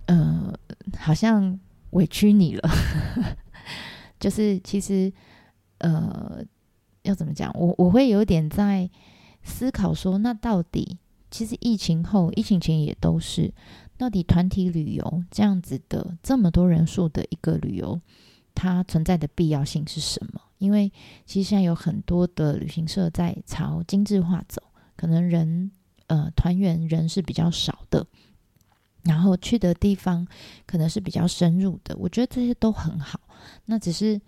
[0.05, 0.53] 呃，
[0.95, 2.69] 好像委屈你了。
[4.19, 5.11] 就是其实，
[5.79, 6.43] 呃，
[7.03, 7.51] 要怎么讲？
[7.53, 8.89] 我我会有点在
[9.43, 10.97] 思考说，那到底
[11.29, 13.53] 其实疫情后、疫情前也都是，
[13.97, 17.99] 到底团体旅游这样子的这么多人数的一个旅游，
[18.55, 20.41] 它存在的必要性是什么？
[20.57, 20.91] 因为
[21.25, 24.61] 其实现在有很多的旅行社在朝精致化走，
[24.95, 25.69] 可能人
[26.07, 28.07] 呃团员人是比较少的，
[29.03, 30.27] 然后去的地方
[30.65, 33.19] 可能是比较深入的，我觉得这些都很好。
[33.65, 34.19] 那只是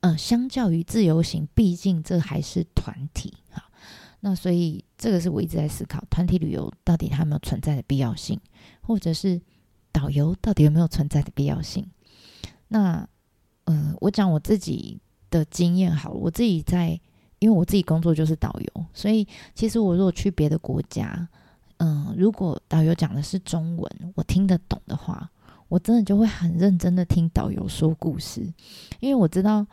[0.00, 3.64] 呃，相较于自由行，毕竟这还是团体哈。
[4.20, 8.40] 那所以这个是我一直在思考，团体旅游到底它有没有存在的必要性，
[8.80, 9.40] 或者是
[9.92, 11.88] 导游到底有没有存在的必要性？
[12.68, 13.08] 那、
[13.64, 15.00] 呃，我讲我自己。
[15.28, 16.98] 的经验好了，我自己在，
[17.40, 21.28] 因为我自己工作就是导游，所以其实我如果去别的国家，
[21.78, 25.28] 嗯，如果导游讲的是中文，我听得懂的话，
[25.68, 28.40] 我真的就会很认真的听导游说故事，
[29.00, 29.66] 因为我知道，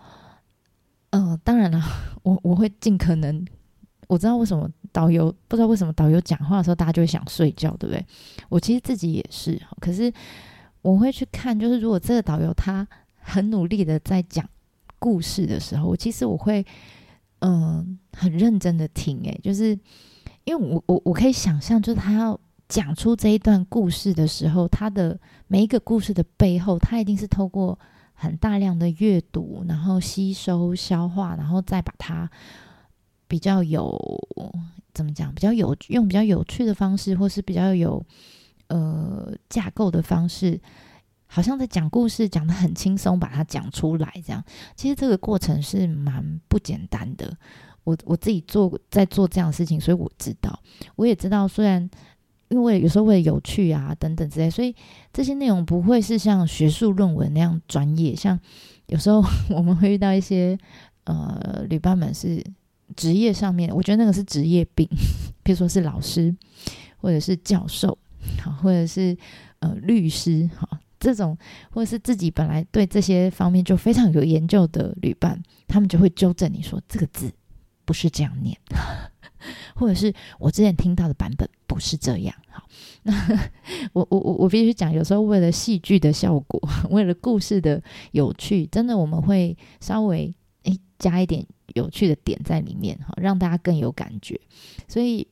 [1.12, 1.82] 嗯，当然了，
[2.23, 3.45] 我我会尽可能，
[4.08, 8.06] 我知道为什么导游不知道为什么导游讲话的时候大家就会想睡觉，对不对？
[8.49, 10.12] 我其实自己也是，可是
[10.82, 14.47] 我会去看，就是如果这个导游他很努力的在讲。
[14.99, 16.65] 故事的时候，我其实我会
[17.39, 19.77] 嗯、很认真的听，诶，就是
[20.45, 22.39] 因为我我我可以想象，就是他要
[22.73, 27.77] 讲出这一段故事的时候，他的每一个故事的背后，他一定是透过
[28.15, 32.27] 很大量的阅读，然后吸收消化，然后再把它
[33.27, 33.95] 比较有
[34.91, 38.03] 怎么讲，比较有用比较有趣的方式，或是比较有
[38.69, 40.59] 呃架构的方式。
[41.27, 44.43] 好像在讲故事，讲得很轻松，把它讲出来这样。
[44.75, 47.38] 其实这个过程是蛮不简单的。
[47.83, 50.59] 我我自己做在做这样的事情，所以我知道，
[50.95, 51.88] 我也知道，虽然
[52.49, 54.75] 因为有时候为了有趣啊等等之类，所以
[55.12, 58.15] 这些内容不会是像学术论文那样专业。
[58.15, 58.39] 像
[58.88, 60.58] 有时候我们会遇到一些
[61.06, 62.43] 呃旅伴们是
[62.95, 64.88] 职业上面，我觉得那个是职业病，
[65.43, 66.36] 比如说是老师，
[66.97, 67.97] 或者是教授，
[68.41, 69.17] 好，或者是
[69.60, 70.79] 呃律师，哈。
[70.99, 71.38] 这种
[71.69, 77.29] 或者是自己本来对这些方面就非常有研究的旅伴，他们就会纠正你说这个字
[77.84, 78.58] 不是这样念，
[79.75, 82.36] 或者是我之前听到的版本不是这样。
[82.49, 82.63] 好，
[83.03, 83.13] 那
[83.93, 94.39] 我我我我必须讲，有时候为了戏剧的效果， 为了故事的有趣，真的我们会稍微诶加一点有趣的点在里面，哈，让大家更有感觉。
[94.88, 95.27] 所以。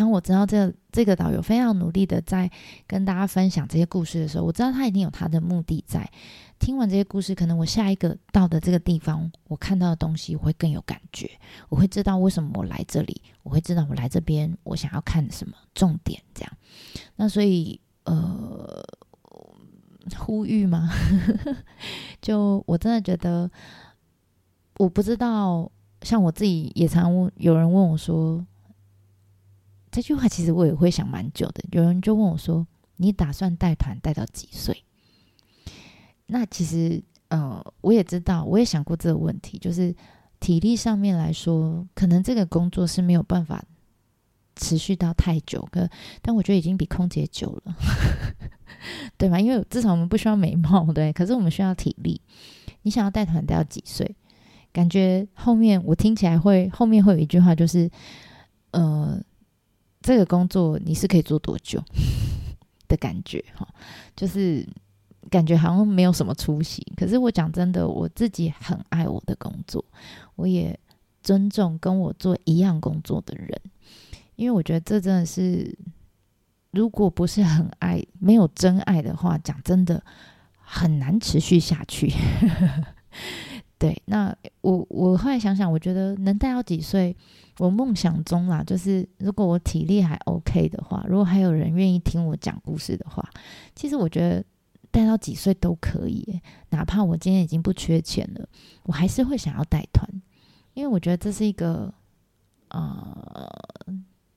[0.00, 2.50] 当我知道这这个导游非常努力的在
[2.86, 6.10] 跟大家分享这些故事的时候，我知道他一定有他的目的在。
[6.58, 11.30] 听完这些故事，可能我下一个到的这个地方，我看到的东西会更有感觉，
[11.68, 16.52] 我会知道为什么我来这里，我会知道我来这边我想要看什么重点，这样。
[17.16, 18.82] 那所以呃，
[20.18, 20.90] 呼吁吗？
[22.22, 23.50] 就我真的觉得，
[24.78, 28.46] 我不知道，像我自己也常问，有人问我说。
[29.90, 31.64] 这句话其实我也会想蛮久的。
[31.72, 34.84] 有人就问我说：“你打算带团带到几岁？”
[36.26, 39.92] 那其实，呃，我也知道，我也想过这个问题，就是
[40.38, 43.64] 体力上面来说，可能这个工作是没有办法
[44.54, 45.68] 持续到太久。
[45.72, 45.88] 可，
[46.22, 47.74] 但我觉得已经比空姐久了，
[49.18, 49.40] 对吧？
[49.40, 52.20] 因为至少我们不需要美貌，对，可是我们需要体力。
[52.82, 54.16] 你想要带团带到几岁？
[54.72, 57.90] 感觉后面我听起来会后面会有一句话，就是，
[58.70, 59.20] 呃。
[60.00, 61.82] 这个工作你是可以做多久
[62.88, 63.68] 的感觉哈？
[64.16, 64.66] 就是
[65.30, 66.84] 感觉好像没有什么出息。
[66.96, 69.84] 可是我讲真的，我自己很爱我的工作，
[70.36, 70.78] 我也
[71.22, 73.60] 尊重跟我做一样工作的人，
[74.36, 75.76] 因为我觉得这真的是，
[76.70, 80.02] 如果不是很爱，没有真爱的话，讲真的
[80.56, 82.12] 很难持续下去。
[83.78, 87.14] 对，那我我后来想想，我觉得能带到几岁？
[87.60, 93.22] 我梦想中啦，就是如果我体力还 OK 的话，如果还有人愿意听我讲故事的话，
[93.76, 94.42] 其实我觉得
[94.90, 96.40] 带到几岁都可以。
[96.70, 98.48] 哪怕我今天已经不缺钱了，
[98.84, 100.08] 我还是会想要带团，
[100.72, 101.92] 因为我觉得这是一个
[102.68, 103.46] 呃，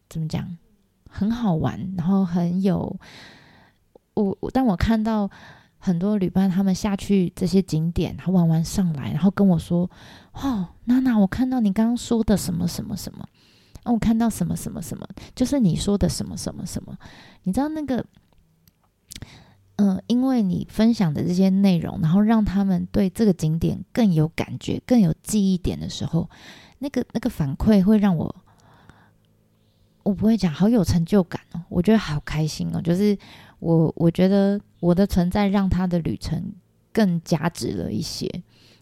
[0.09, 0.57] 怎么讲，
[1.09, 2.93] 很好玩，然后很有
[4.15, 4.38] 我。
[4.51, 5.31] 当我看到
[5.86, 9.89] 很多旅伴他们下去这些景点，他玩完上来，然后跟我说。
[10.32, 13.28] 哦，娜娜，我看到你刚刚说的什么什么什么，
[13.84, 16.98] 我看到什么什么什么，就是你说的什么什么什么。
[17.43, 17.98] 你知道那个，
[19.76, 26.30] 嗯、呃，因为你分享的这些内容，然后让他们对这个景点更有感觉、更有记忆点的时候，
[26.80, 28.36] 那个那个反馈会让我，
[30.02, 33.15] 我不会讲，好有成就感哦，我觉得好开心哦，就是
[33.63, 36.54] 我我觉得我的存在让他的旅程
[36.91, 38.30] 更加值了一些，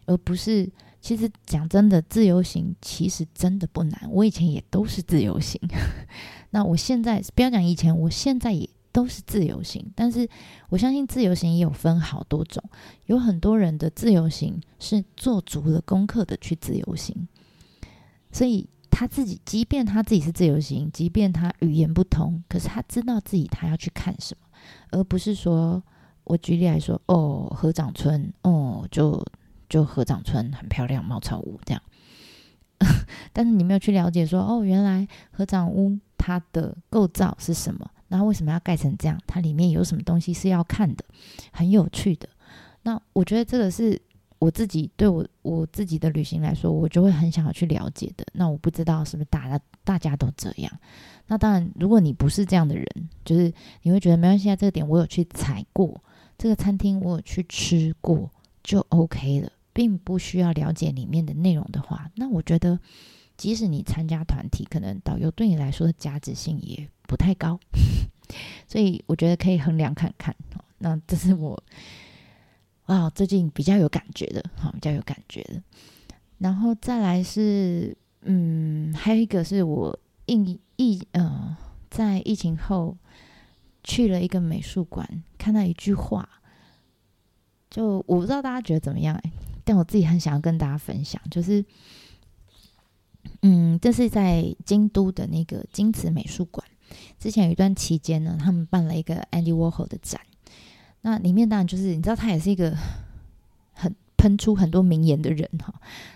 [0.06, 0.70] 而不是。
[1.04, 4.08] 其实讲真的，自由行其实真的不难。
[4.12, 5.60] 我以前也都是自由行，
[6.52, 9.84] 那我现在不要讲以前，我现在也都是自由行。
[9.96, 10.30] 但是
[10.70, 12.64] 我相信自由行也有分好多种，
[13.08, 17.28] 有很多人的自由行是做足了功课的去自由行，
[18.32, 24.48] 所以他自己，即便他自己是自由行，即便他语言不通，可是他知道自己他要去看什么，
[24.92, 25.82] 而不是说
[26.26, 29.26] 我举例来说，哦，合掌村，哦，就。
[29.72, 31.82] 就合掌村很漂亮，茅草屋这样，
[33.32, 37.90] 但是你没有去了解说，哦，原来合掌屋它的构造是什么？
[38.10, 39.18] 然后为什么要盖成这样？
[39.26, 41.06] 它里面有什么东西是要看的？
[41.54, 42.28] 很有趣的。
[42.82, 43.98] 那我觉得这个是
[44.42, 48.26] 我自己对我我自己的旅行来说，我就会很想要去了解的。
[48.34, 50.72] 那我不知道是不是大家大家都这样？
[51.28, 52.88] 那当然，如果你不是这样的人，
[53.24, 56.04] 就是你会觉得没关系啊，这个点我有去踩过，
[56.40, 58.32] 这个餐厅我有去吃过，
[58.64, 59.52] 就 OK 了。
[59.74, 62.78] 并不需要了解里面的内容的话，那我觉得，
[63.38, 67.58] 即使你参加团体，可能导游对你来说的价值性也不太高，
[68.68, 70.36] 所以我觉得可以衡量看看。
[70.80, 71.64] 那这是我
[72.86, 75.62] 啊最近比较有感觉的，好，比较有感觉的。
[76.38, 81.56] 然后再来是，嗯，还有一个是我疫疫呃，
[81.90, 82.98] 在疫情后
[83.84, 86.28] 去了一个美术馆，看到一句话，
[87.70, 89.22] 就我不知道大家觉得怎么样。
[89.64, 91.64] 但我自己很想要跟大家分享，就是，
[93.44, 96.68] 嗯，这是在京都的那个京瓷美术馆。
[97.20, 100.20] 之前有一段期间呢，他们办了一个 Andy Warhol 的展。
[101.02, 102.76] 那里面当然就是你知道，他也是一个
[103.74, 105.74] 很喷出很多名言的人哈。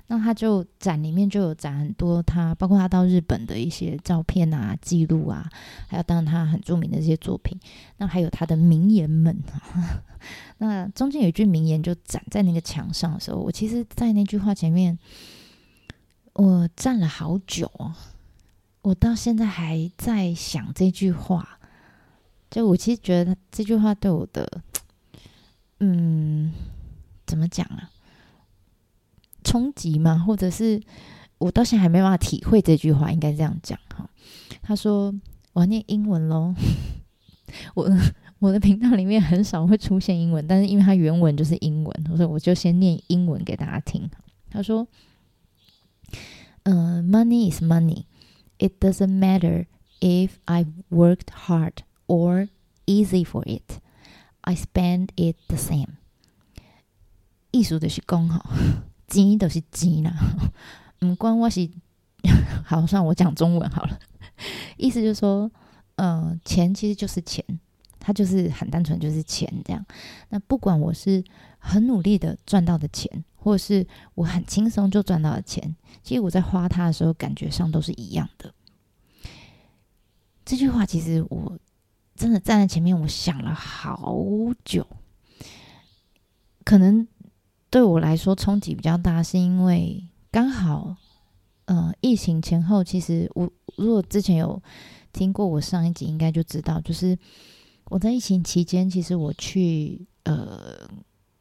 [0.07, 5.49] 那他就展里面就有展很多他，包括他到日本的一些照片啊、记录啊，
[5.87, 7.59] 还有当然他很著名的这些作品。
[7.97, 9.35] 那还有他的名言们。
[10.59, 14.97] 那中间有一句名言，就展在那个墙上的时候，我其实，在那句话前面，
[16.33, 17.69] 我站了好久，
[18.83, 21.59] 我到现在还在想这句话。
[22.49, 24.61] 就我其实觉得这句话对我的，
[25.87, 26.51] 嗯，
[27.27, 27.91] 怎么讲啊？
[29.43, 30.17] 冲击吗？
[30.17, 30.81] 或者是
[31.37, 33.77] 我到现在还没办法体会这句话，应该这样讲。
[33.93, 34.09] 好，
[34.63, 35.13] 他说
[35.53, 36.55] 我要念英文喽。
[37.75, 37.87] 我
[38.39, 44.09] 我的频道里面很少会出现英文，但是因为它原文就是英文，所以我就先念英文给大家听。
[44.49, 44.87] 他说
[46.63, 48.05] ：“嗯、，Money is money.
[48.57, 49.67] It doesn't matter
[49.99, 52.49] if I worked hard or
[52.87, 53.79] easy for it.
[54.45, 55.89] I spend it the same.”
[57.51, 58.43] 意思就是讲哈，
[59.07, 60.13] 钱都是钱啦，
[60.99, 61.69] 不管我是，
[62.65, 63.99] 好，算我讲中文好了。
[64.77, 65.51] 意思就是说。
[65.97, 67.41] 嗯、呃，钱其实就是钱，
[68.01, 69.85] 它就是很单纯，就是钱这样。
[70.27, 71.23] 那不管我是
[71.57, 78.53] 很努力的赚到的钱，或是我很轻松就赚到的钱，其实我在花它的时候，感觉上都是一样的。
[80.43, 81.57] 这句话其实我
[82.15, 84.23] 真的站在前面，我想了好
[84.63, 84.87] 久。
[86.63, 87.07] 可能
[87.69, 90.95] 对我来说冲击比较大，是因为刚好，
[91.65, 94.61] 呃，疫情前后，其实我如果之前有。
[95.15, 97.17] 听过我上一集应该就知道，就是
[97.85, 100.75] 我在疫情期间，其实我去呃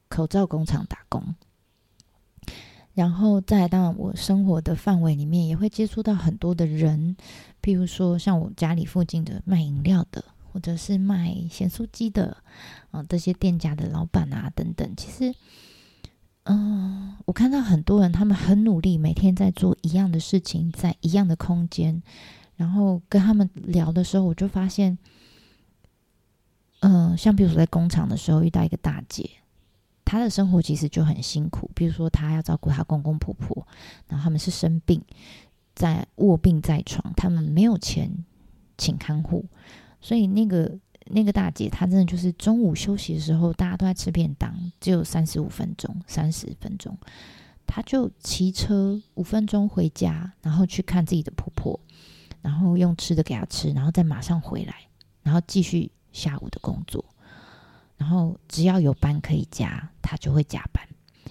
[0.07, 1.35] 口罩工厂打工，
[2.93, 7.17] 然后再到我生活的范围里面，也会接触到很多的人，
[7.61, 10.23] 譬如说像我家里附近的卖饮料的，
[10.55, 12.27] 或者是卖咸酥鸡的
[12.89, 14.89] 啊、呃，这些店家的老板啊等等。
[14.95, 15.37] 其实，
[16.43, 22.01] 嗯、我看到很多人，他们很努力，每天在做一样的事情，在一样的空间。
[22.55, 24.97] 然后跟他们聊的时候，我就发现，
[26.79, 29.29] 嗯、像比如说在工厂的时候遇到一个大姐，
[30.05, 31.69] 她的生活其实就很辛苦。
[31.75, 33.67] 比如说她要照顾她公公婆婆，
[34.07, 35.01] 然后他们是生病，
[35.75, 38.09] 在卧病在床，他们没有钱
[38.77, 39.45] 请看护，
[40.05, 46.95] 所以那个那个大姐她真的就是中午休息的时候，大家都在吃便当，只有三十五分钟、三十分钟，
[47.65, 51.79] 她就骑车五分钟回家，然后去看自己的婆婆。
[52.43, 54.75] 然后用吃的给她吃，然后再马上回来，
[55.23, 57.03] 然后继续下午的工作。
[57.97, 60.87] 然后只要有班可以加，她就会加班。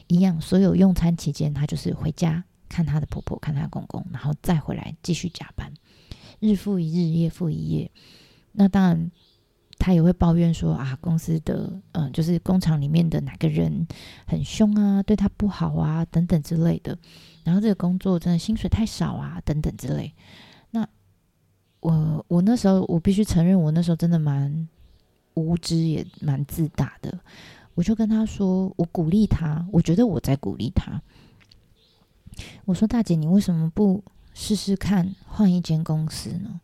[0.08, 5.72] 一样，所有用餐期间，她就是回家看她的婆婆，看她公公，然后再回来继续加班，
[6.40, 7.88] 日复一日，夜复一夜。
[8.54, 9.10] 那当然，
[9.78, 13.86] 他也会抱怨说啊，公司的嗯，就是工厂里面的哪个人
[14.26, 16.96] 很凶啊，对他不好啊，等等之类的。
[17.42, 20.14] 然后这个工作真的薪水太少啊，等等之类。
[20.70, 20.88] 那
[21.80, 24.68] 我我那时候，我必须承认，我那时候真的蛮
[25.34, 27.18] 无知，也蛮自大的。
[27.74, 31.02] 我就跟他说，我鼓励他，我觉得我在鼓励他。
[32.64, 36.60] 我说：“大姐，你为什么不试试看换一间公司呢？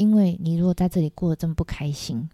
[0.00, 2.28] 因为你如果在这里过得这么不开心，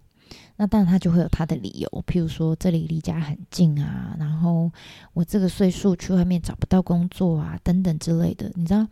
[0.57, 4.71] 那当然他就会有他的理由，譬如说这里离家很近啊，然后
[5.13, 8.51] 我这个岁数去外面找不到工作啊，等等之类的。
[8.55, 8.87] 你知道，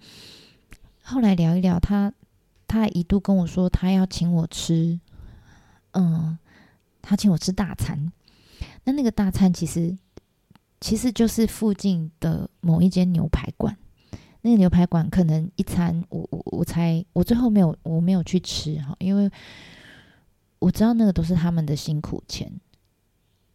[1.03, 2.13] 后来聊一聊他。”
[2.67, 4.99] 他一度跟我说，他要请我吃，
[5.93, 6.37] 嗯，
[7.03, 8.11] 他请我吃大餐。
[8.83, 9.97] 那那个大餐其实
[10.81, 13.77] 其实就是附近的某一间牛排馆。
[14.47, 19.31] 那个牛排馆可能一餐，我我我猜，我最后没有我没有去吃哈，因为
[20.59, 22.61] 我知道那个都是他们的辛苦钱。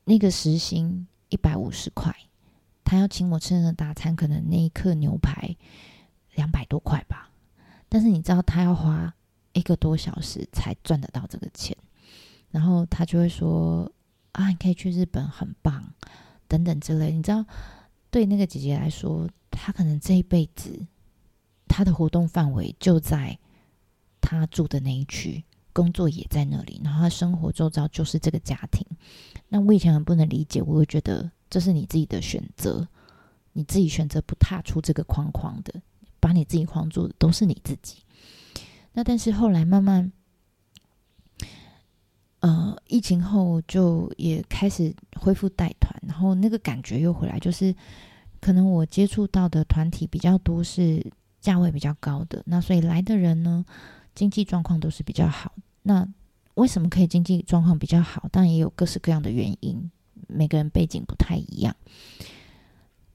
[0.05, 2.11] 那个时薪一百五十块，
[2.83, 5.55] 他要请我吃那个大餐，可能那一刻牛排
[6.33, 7.29] 两百多块吧。
[7.87, 9.13] 但是你知道他要花
[9.53, 11.77] 一个多小时才赚得到这个钱，
[12.49, 13.91] 然后他就会说
[14.31, 15.93] 啊，你可以去日本，很棒，
[16.47, 17.11] 等等之类。
[17.11, 17.45] 你知道，
[18.09, 20.87] 对那个姐姐来说，他可能这一辈子，
[21.67, 23.37] 他的活动范围就在
[24.21, 28.85] 他住的那一区，工作也在那里，然后他生活周遭就是这个家庭。
[29.47, 32.87] 那我以前很不能理解，我会觉得这是你自己的选择，
[33.53, 35.81] 你自己选择不踏出这个框框的。
[36.21, 38.03] 把你自己框住的都是你自己。
[38.91, 40.11] 那但是后来慢慢，
[42.41, 47.73] 呃，疫情后就也开始恢复带团，然后那个感觉又回来，就是
[48.41, 51.05] 可能我接触到的团体比较多，是
[51.39, 52.41] 价位比较高的。
[52.45, 53.65] 那所以来的人呢，
[54.15, 55.53] 经济状况都是比较好。
[55.83, 56.07] 那
[56.55, 58.27] 为什么可以经济状况比较好？
[58.31, 59.89] 当然也有各式各样的原因，
[60.27, 61.75] 每个人背景不太一样。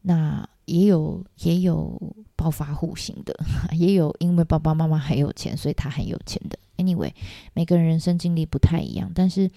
[0.02, 2.00] 那也有也有
[2.36, 3.38] 暴发户型的，
[3.76, 6.58] 也有因为爸爸妈妈很有钱，所以他很有钱的。
[6.76, 7.12] Anyway，
[7.52, 9.50] 每个人人生经历不太一样，但是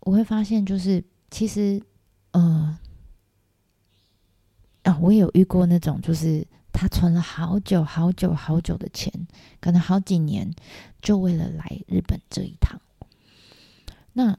[0.00, 1.82] 我会发现，就是其实，
[2.32, 2.78] 呃，
[4.86, 9.12] 啊，我也有遇过那种，就是他存了好久好久好久的钱，
[9.60, 10.50] 可能好几年，
[11.02, 12.80] 就为了来日本这一趟。
[14.14, 14.30] 那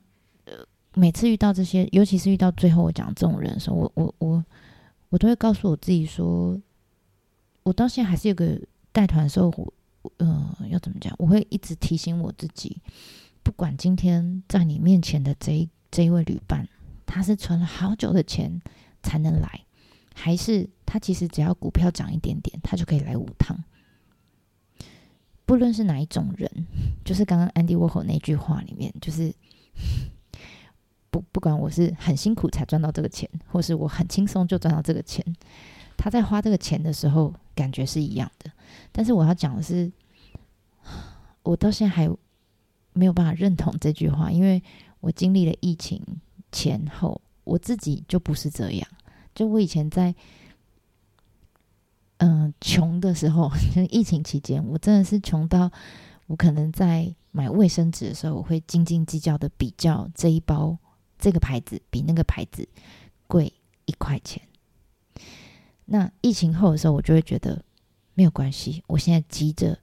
[0.45, 4.45] 呃，每次遇到这些，尤其是遇到最后我讲这种人的时候，我我我。
[5.10, 6.62] 我都会告诉我自己说，
[7.64, 8.60] 我到现在还是有个
[8.91, 9.74] 带团的时候，我
[10.18, 11.16] 嗯、呃，要怎么讲？
[11.18, 12.82] 我会一直提醒我自己，
[13.41, 16.68] 不管今天在你面前的这一这一位旅伴，
[17.06, 18.62] 他是存了好久的钱
[19.02, 19.62] 才能来，
[20.20, 23.55] 还是他其实只要股票涨一点点，他就可以来五趟。
[25.45, 26.51] 不论是哪一种人，
[27.05, 29.32] 就是刚刚 Andy Warhol 那句话里面，就是
[31.11, 35.24] 不不管我是很辛苦才赚到这个钱，或是我很轻松就赚到这个钱，
[35.95, 38.51] 他在花这个钱的时候感觉是一样的。
[38.91, 39.91] 但是我要讲的是，
[41.43, 42.09] 我到现在还
[42.93, 44.63] 没有办法认同这句话，因为
[44.99, 46.01] 我经历了疫情
[46.51, 48.88] 前后，我自己就不是这样。
[49.38, 50.16] 就我以前在。
[52.20, 55.72] 嗯，穷的时候， 就疫情期间，我真的是穷到
[56.26, 60.76] 我可能在买卫生纸的时候，我会斤斤计较的比较这一包
[61.20, 62.68] 这个牌子比那个牌子
[63.28, 63.54] 贵
[63.86, 64.42] 一块钱。
[65.86, 67.64] 那疫情后的时候，我就会觉得
[68.16, 69.78] 没有关系，我现在急着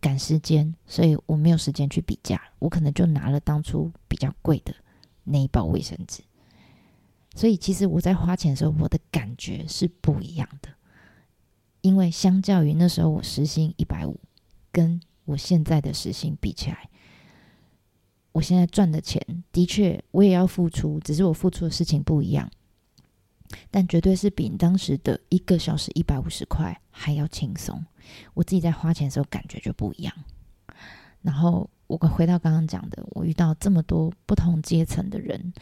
[0.00, 4.74] 赶时间，所以我没有时间去比价，我可能就拿了当初比较贵的
[5.22, 6.22] 那一包卫生纸。
[7.34, 10.68] 所以其实我在花钱的时候，我的感觉是不一样的。
[11.80, 14.18] 因为相较于那时候我时薪一百五，
[14.72, 16.88] 跟我现在的时薪比起来，
[18.32, 19.20] 我现在赚的钱
[19.52, 22.50] 的确我也要付出，只是我付出的事情不一样，
[23.70, 27.84] 但绝对是比当时的一个小时一百五十块还要轻松。
[28.32, 30.14] 我自己在花钱的时候感觉就不一样。
[31.20, 35.52] 然后我回到刚刚讲的，我遇到这么多不同阶层的人，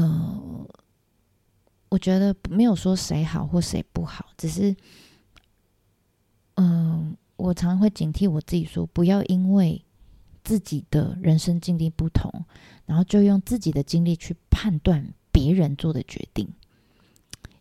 [0.00, 0.42] 呃。
[1.88, 4.74] 我觉得没有说谁好或谁不好，只是，
[6.56, 9.82] 嗯、我常常会警惕我自己说，不要因为
[10.42, 12.44] 自己的人生经历不同，
[12.86, 16.48] 然后就用自己的经历去判断别人做的决定，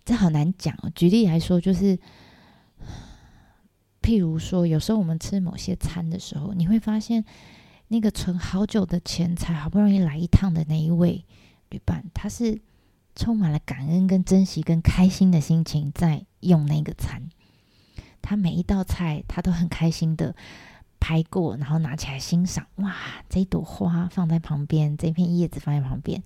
[0.04, 0.76] 这好难讲。
[0.96, 1.98] 举例来说，就是，
[4.02, 7.24] 譬如说，有时候我们吃某些餐的时候，你会发现，
[7.90, 11.24] 那个存好久的钱才好不容易来一趟的那一位
[11.70, 12.62] 旅伴，他是。
[13.18, 17.30] 充满了感恩、跟珍惜、跟开心的心情，在用那个餐。
[18.22, 20.36] 他每一道菜，他都很开心的
[21.00, 22.68] 拍过，然后拿起来欣赏。
[22.76, 22.94] 哇，
[23.30, 26.22] 这一朵花放在旁边，这片叶子放在旁边，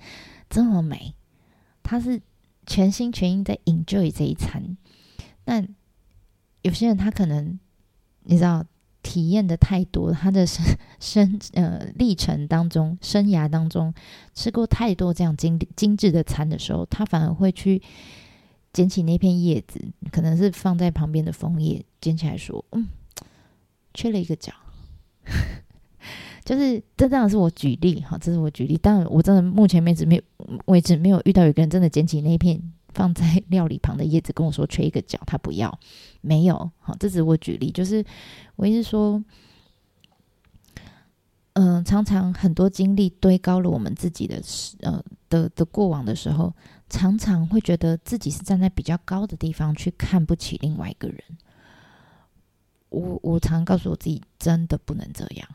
[0.50, 1.14] 这么美。
[1.84, 2.24] 他是
[2.66, 4.76] 全心全意在 enjoy 这一餐。
[5.44, 5.76] 但
[6.64, 7.60] 有些人，他可能
[8.24, 8.66] 你知道。
[9.10, 10.64] 体验的太多，他的 生
[11.00, 13.92] 生呃历程当中，生涯当中
[14.36, 17.82] 吃过太多这样精精致的餐的时候，他反而会去
[18.72, 22.88] 捡起那片叶子，可能是放在旁边的枫叶，捡起来说：“嗯，
[23.96, 24.54] 缺了一个角。”
[26.46, 30.22] 就是这当然是我举例哈，这是我举例，但我真的目前为止没有
[30.66, 32.62] 为止没有遇到有个人真的捡起那片。
[33.00, 35.80] 放在料理旁的叶子跟我说缺一个角，他不要，
[36.20, 36.70] 没有。
[36.80, 38.04] 好，这只是我举例，就是
[38.58, 39.24] 我意思说，
[41.54, 44.42] 嗯、常常很多经历堆高了我们自己的
[44.82, 46.54] 呃的的过往的时候，
[46.90, 51.24] 常常会觉得自己是站在比较高的地方去看不起另外一个人。
[52.90, 55.48] 我我常常告诉我自己，真的不能这样。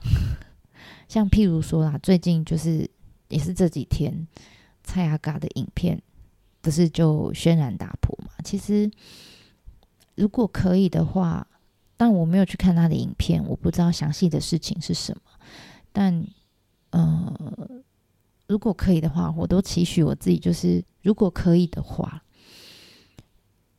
[1.09, 2.91] 像譬如说啦，最近就是
[3.29, 4.27] 也是这几天
[4.83, 6.01] 蔡阿嘎的影片。
[6.65, 8.31] 不是就轩然大波嘛？
[8.43, 8.91] 其实，
[10.15, 11.47] 如果可以的话，
[11.95, 15.21] 但我没有去看他的影片，我不知道详细的事情是什么。
[15.93, 16.27] 但，
[16.89, 17.83] 呃，
[18.47, 22.25] 如果可以的话，我都期许我自己，就是如果可以的话，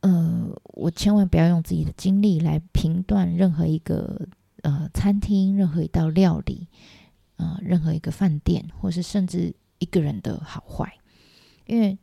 [0.02, 4.28] 呃，我千万不要用自己的经历来评断任何一个
[4.62, 6.68] 呃餐厅、任何一道料理、
[7.34, 10.94] 呃，任何一个饭店，或是甚至一个人的好坏，
[11.66, 11.98] 因为。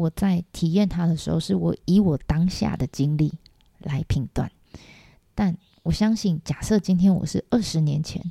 [0.00, 3.34] 我在体验它的时候，是我以我当下的经历
[3.80, 4.50] 来评断。
[5.34, 8.24] 但我相信，假设今天我是二十年前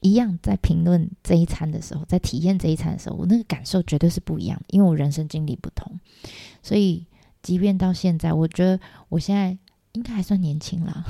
[0.00, 6.00] 一样在评论这一餐的时候，在体验这一餐的时候，我那个感受绝对是不一样的，因为我人生经历不同。
[6.64, 7.06] 所以，
[7.42, 9.56] 即便到现在，我觉得我现在
[9.92, 11.04] 应该还算年轻啦，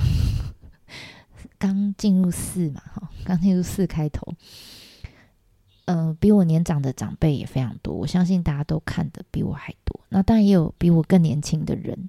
[1.57, 4.35] 刚进入四嘛，哈，刚进入四开头。
[5.87, 10.01] 嗯、呃，比我年长的长辈也非常多，我相信大家都看得比我还多。
[10.09, 12.09] 那当然也有比我更年轻的人，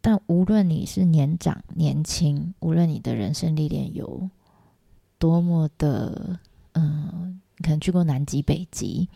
[0.00, 4.28] 但无论你是年长年轻，无论你的人生历练有
[5.18, 6.38] 多么的，
[6.72, 9.08] 嗯、你可能去过南极、北极，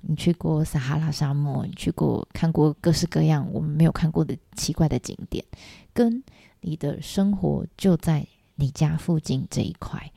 [0.00, 5.44] 你去过撒哈拉沙漠，你去过看过各式各样我们没有看过的奇怪的景点，
[5.92, 6.24] 跟
[6.62, 10.10] 你的生活就在你家附近这一块，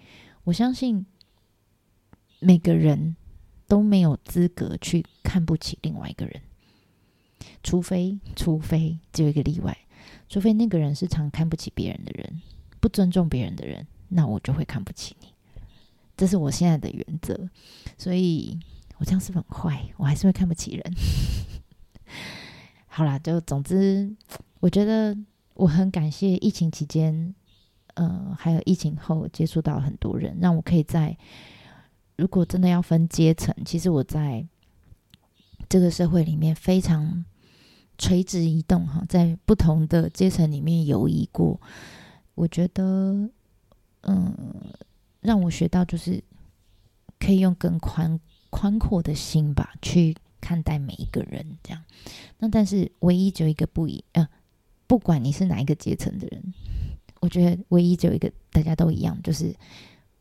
[0.46, 1.06] 我相信。
[2.46, 3.16] 每个人
[3.68, 6.40] 都没有资格去看不起另外一个人，
[7.64, 9.76] 除非，除非只有一个例外，
[10.30, 12.42] 除非那个人是常看不起别人的人，
[12.80, 15.28] 不尊重别人的人，那我就会看不起你。
[16.16, 17.50] 这是我现在的原则，
[17.98, 18.60] 所以
[19.00, 19.84] 我这样是很坏？
[19.98, 20.96] 我还是会看不起人。
[22.86, 24.16] 好啦，就总之，
[24.60, 25.18] 我觉得
[25.56, 27.34] 我很感谢疫情期间，
[27.96, 31.18] 呃，还有疫情后接触到很多人，让我可以在
[32.18, 34.46] 如果真的要分阶层，其实我在
[35.68, 37.26] 这个社会里面非常
[37.98, 41.60] 垂直移动哈，在不同的阶层里面游移过，
[42.34, 43.30] 我觉得，
[44.02, 44.34] 嗯，
[45.22, 46.24] 让我学到就是
[47.20, 50.16] 可以用更宽宽阔的心吧去。
[50.42, 51.84] 看待每一个人这样，
[52.38, 54.30] 那但是唯一只有一个不一，呃，
[54.86, 56.54] 不管你是哪一个阶层的人，
[57.20, 59.56] 我觉得唯一只有一个大家都一样，就是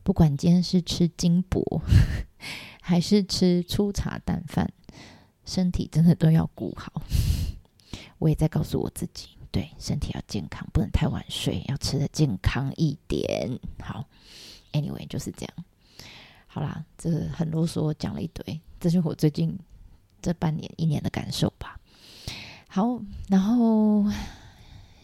[0.05, 1.83] 不管今天是吃金箔
[2.81, 4.71] 还是吃粗茶淡饭，
[5.45, 7.03] 身体真的都要顾好。
[8.19, 13.59] 我也在告诉我自己，对，身体要健康，不能太晚睡，要吃得健康一点。
[13.83, 14.05] 好
[14.73, 15.65] ，Anyway 就是这样。
[16.47, 19.59] 好啦，这很啰嗦，讲了一堆，这是我最近。
[20.23, 21.79] 这半年一年的感受吧。
[22.67, 22.99] 好，
[23.29, 24.11] 然后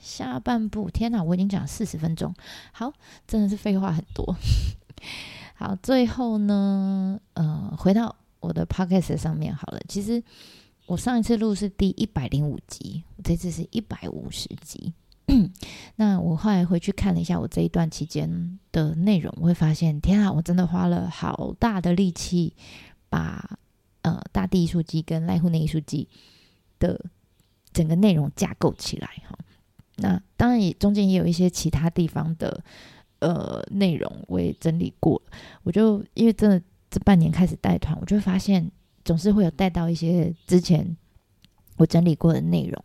[0.01, 2.35] 下半部，天哪，我已经讲四十分钟。
[2.73, 2.91] 好，
[3.29, 4.35] 真的是废话很多。
[5.55, 9.81] 好，最后呢，呃，回到我的 podcast 上面好了。
[9.89, 10.23] 其实
[10.87, 14.93] 我上一次录是第一百零五集，我这次是一百五十集。
[15.97, 22.55] 那我后来回去看了一下我这一段期间的内容，我会发现，天啊，我真的花了好大的力气
[23.09, 23.59] 把。
[24.03, 26.09] 呃，大地艺术季跟赖户内艺术季
[26.79, 26.99] 的
[27.71, 29.39] 整个内容架构起来哈，
[29.97, 32.65] 那当然也中间也有一些其他地方的
[33.21, 35.21] 呃内容我也整理过，
[35.63, 36.61] 我就因为真的
[36.91, 38.71] 这半年开始带团，我就会发现
[39.05, 40.97] 总是会有带到一些之前
[41.77, 42.85] 我整理过的内容，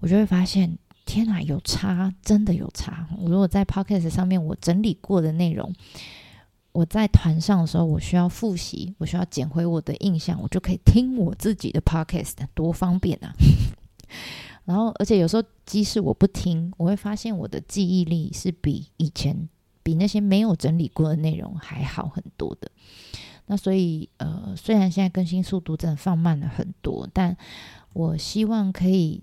[0.00, 0.76] 我就会发现
[1.06, 3.08] 天哪，有差，真的有差。
[3.18, 5.72] 我如果在 Podcast 上面我整理过的内容。
[6.72, 13.32] 我在团上的时候，我需要复习，我需要捡回我的印象，我就可以听我自己的 podcast，多方便啊！
[14.66, 19.48] 然后，而且有时候即使我不听，我会发现我的记忆力是比以前、
[19.84, 22.68] 比那些没有整理过的内容还好很多的。
[23.46, 27.36] 那所以，呃，虽然现在更新速度真的放慢了很多，但
[27.92, 29.22] 我希望可以。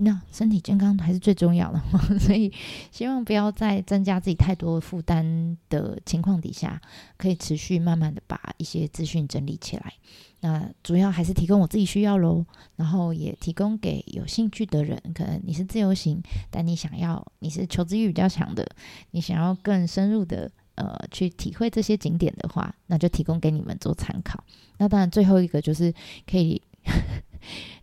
[0.00, 1.80] 那身体健康还是最重要的，
[2.20, 2.52] 所以
[2.90, 6.80] 希望不要再增加自己太多负担的情况底下，
[7.16, 9.92] 可以持续慢慢的把一些资讯整理起来。
[10.40, 12.44] 那主要还是提供我自己需要喽，
[12.76, 14.96] 然后也提供给有兴趣的人。
[15.12, 18.64] 可能你是自由行，但你想要你是求知欲比较强的，
[19.10, 24.44] 你想要更深入的呃去体会这些景点的话，那就提供给你们做参考。
[24.76, 25.92] 那当然最后一个就是
[26.24, 26.62] 可以。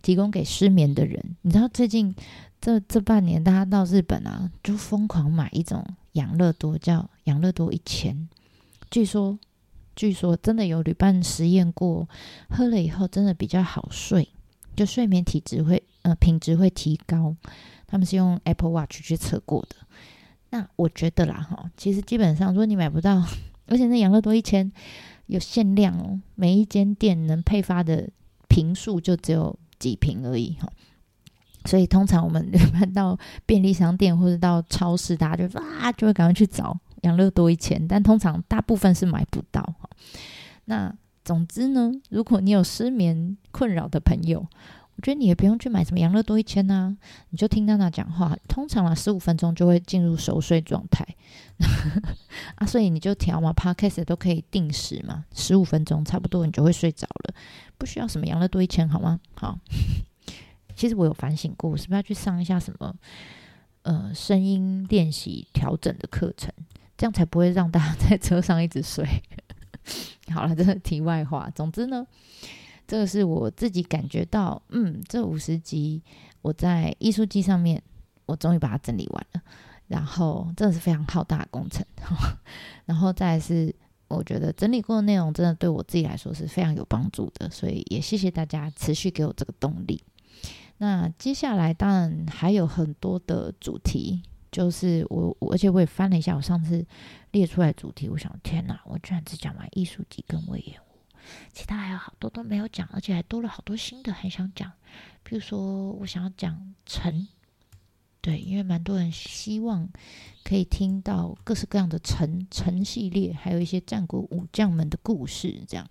[0.05, 2.13] 提供给失眠的人，你知道最近
[2.61, 8.29] 这这半年，大家到日本啊，就疯狂买一种养乐多，叫养乐多一千。
[8.91, 9.39] 据说，
[9.95, 12.07] 据说真的有旅伴实验过，
[12.51, 14.29] 喝了以后真的比较好睡，
[14.75, 17.35] 就睡眠体质会呃品质会提高。
[17.87, 19.75] 他们是用 Apple Watch 去测过的。
[20.51, 23.23] 那我觉得啦哈，其实基本上如果你买不到，
[23.65, 24.71] 而且那养乐多一千
[25.25, 28.07] 有限量哦，每一间店能配发的。
[28.47, 30.71] 瓶数就只有几瓶而已哈，
[31.65, 32.51] 所以通常我们
[32.93, 39.89] 到便利商店或者到超市，大家就啊就会赶快去找养乐多一千，但通常大部分是买不到哈。
[40.65, 44.45] 那总之呢，如果你有失眠困扰的朋友，
[44.97, 46.95] 我觉得你也不用去买什么养乐多一千啊，
[47.29, 51.05] 你就听娜娜讲话，通常啊十五分钟就会进入熟睡状态
[52.55, 57.35] 啊，所以你就调嘛，Podcast 都可以定时嘛，十五分钟差不多你就会睡着了，
[57.77, 59.19] 不需要什么养乐多一千好吗？
[59.33, 59.59] 好，
[60.75, 62.95] 其实我有反省过，我是不是要去上一下什么
[63.81, 66.53] 呃声音练习调整的课程，
[66.97, 69.05] 这样才不会让大家在车上一直睡。
[70.33, 72.07] 好了，这是题外话，总之呢。
[72.87, 76.01] 这个是我自己感觉到，嗯，这五十集
[76.41, 77.81] 我在艺术季上面，
[78.25, 79.41] 我终于把它整理完了。
[79.87, 81.85] 然后，真的是非常浩大的工程。
[82.85, 83.73] 然后再是，
[84.07, 90.01] 我觉得整理过的内容真的对我自己来说是非常有帮助的，所以也谢谢大家持续给我这个动力。
[90.77, 96.85] 那接下来当然还有很多的主题，就是我，我而且我也翻了一下我上次
[97.31, 100.75] 列出来主题，我想，天哪，我居然只讲完艺术季跟隈研。
[101.53, 104.71] 其他还有好多都没有讲，而且还多了好多新的，还想讲。
[105.23, 107.27] 比如说，我想要讲陈，
[108.21, 109.89] 对，因为蛮多人希望
[110.43, 115.87] 可以听到各式各样的陈陈系列，还有一些战国武将们的故事，这样。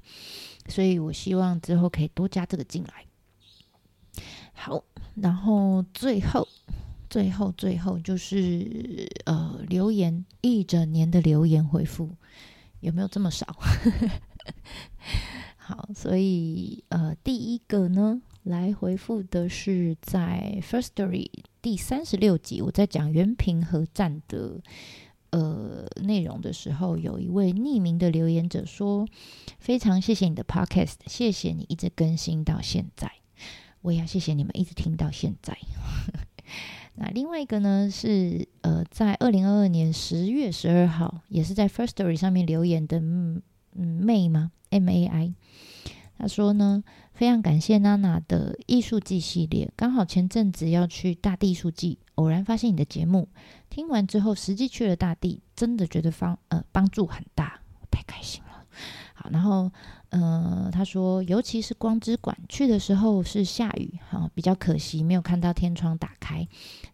[0.69, 3.05] 所以我希望之后可以多加这个进来。
[4.53, 4.85] 好，
[5.17, 6.47] 然后最后，
[7.11, 12.11] 最后，最后就是呃，留言，一整年的留言回复，
[12.81, 13.59] 有没有这么少？
[15.57, 21.31] 好，所以呃，第一个呢，来回复的是在 First Story
[21.63, 24.61] 第三十六集，我在讲原平和战的
[25.31, 29.09] 呃内容的时候，有一位匿名的留言者说
[29.59, 33.11] ：“非常谢谢你的 Podcast，谢谢你一直更新到现在，
[33.81, 35.57] 我也要谢谢你们一直听到现在。
[36.97, 43.03] ”那另外一个呢是呃，在二零二二年十月十二号，也是在 Firstory 上面留言的，
[43.75, 45.35] 嗯，May 吗？M A I。
[46.17, 53.29] 他说呢，非常感谢娜娜的艺术季系列，刚好前阵子要去大地艺术季，偶然发现你的节目，
[53.69, 57.61] 听完之后实际去了大地，真的觉得方呃帮助很大，
[57.91, 58.65] 太开心了。
[59.13, 59.71] 好，然后
[60.15, 66.47] 呃他说，尤其是光之馆去的时候是下雨，哈、比较可惜没有看到天窗打开。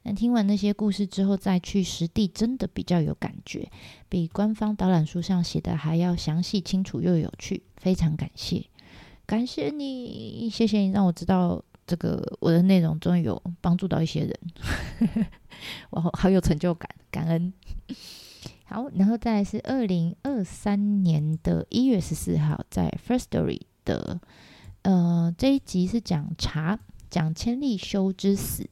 [0.03, 3.71] 但听完那些故事之后再去实地，真的比较有感觉，
[4.09, 8.64] 比官方导览书上写的还要详细、清楚又有趣，非常感谢。
[9.27, 15.27] 感谢你，谢谢你让我知道这个我的内容终于有帮助到一些人，
[15.91, 17.53] 我好有成就感，感恩。
[18.73, 24.21] 好，然后再来是二零二三年的一月十四号，在 First Story 的
[24.83, 26.79] 呃这一集是讲茶，
[27.11, 28.71] 讲千利休之死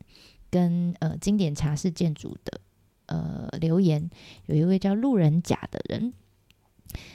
[0.52, 2.60] 跟呃经典茶室建筑的
[3.06, 4.08] 呃留言，
[4.46, 6.12] 有一位叫路人甲的人。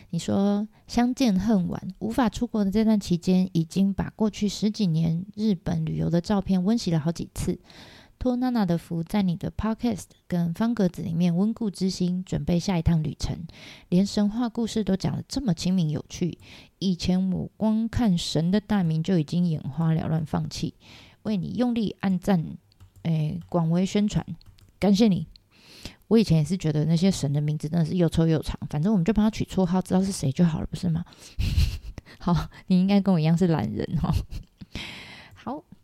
[0.10, 7.58] 你说相见恨晚，无法出国的这段期间，已经把过去十几年日本旅游的照片温习了好几次。
[8.24, 13.38] 托娜娜的福，在你的 Podcast 跟方格子里面温故知新，准备下一趟旅程。
[13.90, 16.38] 连神话故事都讲得这么亲民有趣，
[16.80, 20.74] 以前我光看神的大名就已经眼花缭乱，放弃。
[21.24, 22.56] 为你用力按赞，
[23.02, 24.26] 诶，广为宣传，
[24.80, 25.28] 感谢你。
[26.08, 31.04] 我以前也是觉得那些神的名字真的是又臭又长，反正我们就帮他取绰号，知道是谁就好了，不是吗？
[32.20, 34.16] 好，你应该跟我一样是懒人哦。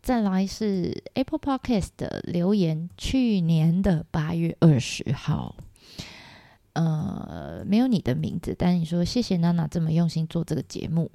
[0.10, 5.56] 再来是 Apple Podcast 的留言，去年的八月二十号，
[6.74, 11.12] 呃，没有你的名字，但是你说谢谢娜娜这么用心做这个节目，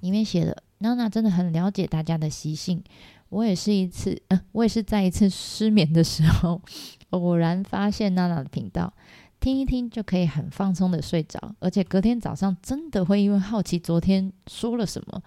[0.00, 2.82] 里面写了娜娜真的很了解大家的习性。
[3.28, 6.60] 我也是一次，呃，我也是在一次失眠的时候，
[7.10, 8.92] 偶然发现娜娜的频道，
[9.38, 15.22] 听一听就可以很放松的睡着，而且隔天早上真的会因为好奇昨天说了什么，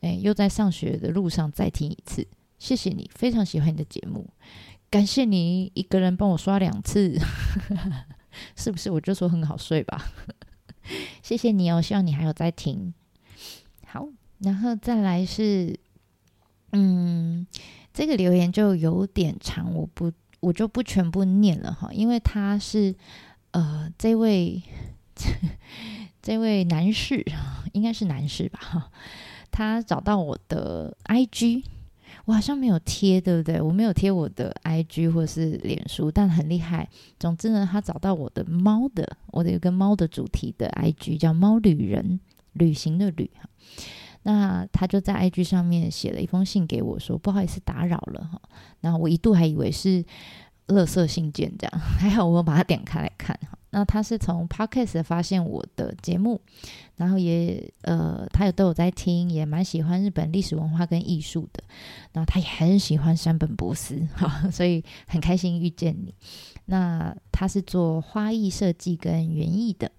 [0.00, 2.28] 诶，又在上学的路上再听一次。
[2.60, 4.30] 谢谢你，非常喜欢你的节目，
[4.88, 7.18] 感谢你一个人帮我刷两次，
[8.54, 8.88] 是不是？
[8.92, 10.12] 我就说很好睡吧。
[11.22, 12.94] 谢谢你哦，希望你还有在听。
[13.86, 14.06] 好，
[14.38, 15.80] 然后再来是。
[16.72, 17.44] 嗯，
[17.92, 22.94] 这个留言就有点长，我不，我就不全部念了哈，因为他是
[23.50, 24.62] 呃，这位
[26.22, 27.26] 这位男士，
[27.72, 28.92] 应该是男士吧，
[29.50, 31.64] 他找到我的 IG，
[32.26, 33.60] 我好像没有贴，对不对？
[33.60, 36.88] 我没有贴我的 IG 或是脸书，但很厉害。
[37.18, 42.20] 总之呢，他找到我的猫的，我的有个猫的主题的 IG 叫猫旅人，
[42.52, 43.48] 旅行的旅哈。
[44.22, 48.40] 那他就在 IG 上面写了一封信给我，说不好意思打扰了哈。
[48.80, 50.04] 那我一度还以为是
[50.66, 53.56] 垃圾信件这样，还好我把它点开来看哈。
[53.70, 56.40] 那他是从 Podcast 发现我的节目，
[56.96, 61.62] 然后也呃，他有都有在听，也蛮喜欢日本历史文化跟艺术的。
[62.12, 66.14] 然后他也很喜欢山本博司哈， 所以很开心遇见你。
[66.66, 69.90] 那他是做花艺设计跟园艺的。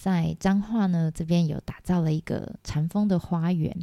[0.00, 3.76] 在彰化呢，这边有打造了一个禅风的花园，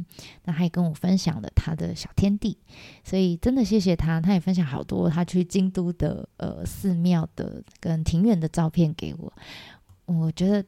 [0.44, 2.56] 那还跟我分享了他的小天地，
[3.04, 9.30] 所以真的谢谢他，他也分享好多他去京都的呃寺庙的跟庭院的照片给我。
[10.06, 10.64] 我觉得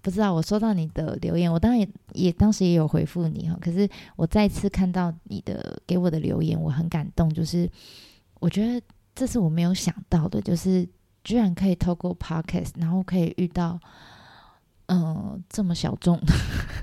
[0.00, 7.68] 不知道我收到你的留言，我当然也也当时也有回复你哈，可是我再次看到你的给我的留言，我很感动，就是
[8.38, 8.80] 我觉得
[9.12, 10.88] 这是我没有想到的，就是
[11.24, 13.80] 居然可以透过 Podcast，然后可以遇到。
[14.86, 16.20] 嗯、这么小众，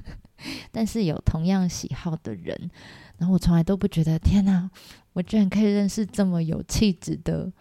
[0.72, 2.70] 但是有同样喜好的人，
[3.18, 4.70] 然后我从来都不觉得，天哪，
[5.14, 7.52] 我居然可以认识这么有气质的、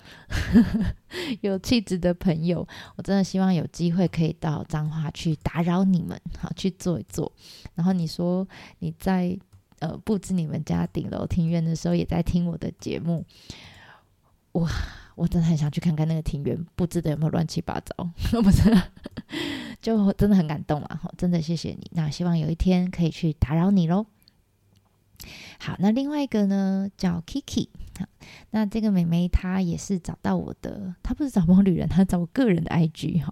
[1.43, 2.67] 有气质的朋友。
[2.97, 7.31] 我真的希望有机会可以到彰化去打扰你们，好去坐一坐。
[7.75, 8.47] 然后你说
[8.79, 9.39] 你在
[9.81, 13.25] 呃布置你们家顶楼庭院的时候，也在听我的节目，
[14.53, 14.71] 哇，
[15.17, 18.11] 我真的很想去看看那个庭院布置的有没有乱七八糟，
[18.41, 18.83] 不是？
[19.81, 21.91] 就真的很感动嘛，真的谢谢你。
[21.93, 24.07] 那希望有一天可以去打扰你喽。
[25.59, 27.69] 好，那另外一个呢叫 Kiki，
[28.51, 33.31] 那这个妹妹她也是找到我的，她不是找某旅人，她找我个人的 IG 哈，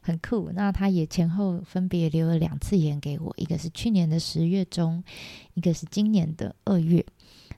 [0.00, 0.50] 很酷。
[0.52, 5.04] 那她也前后分别留了两次言给我，一个是去年的十月中，
[5.54, 7.06] 一个是今年的二月。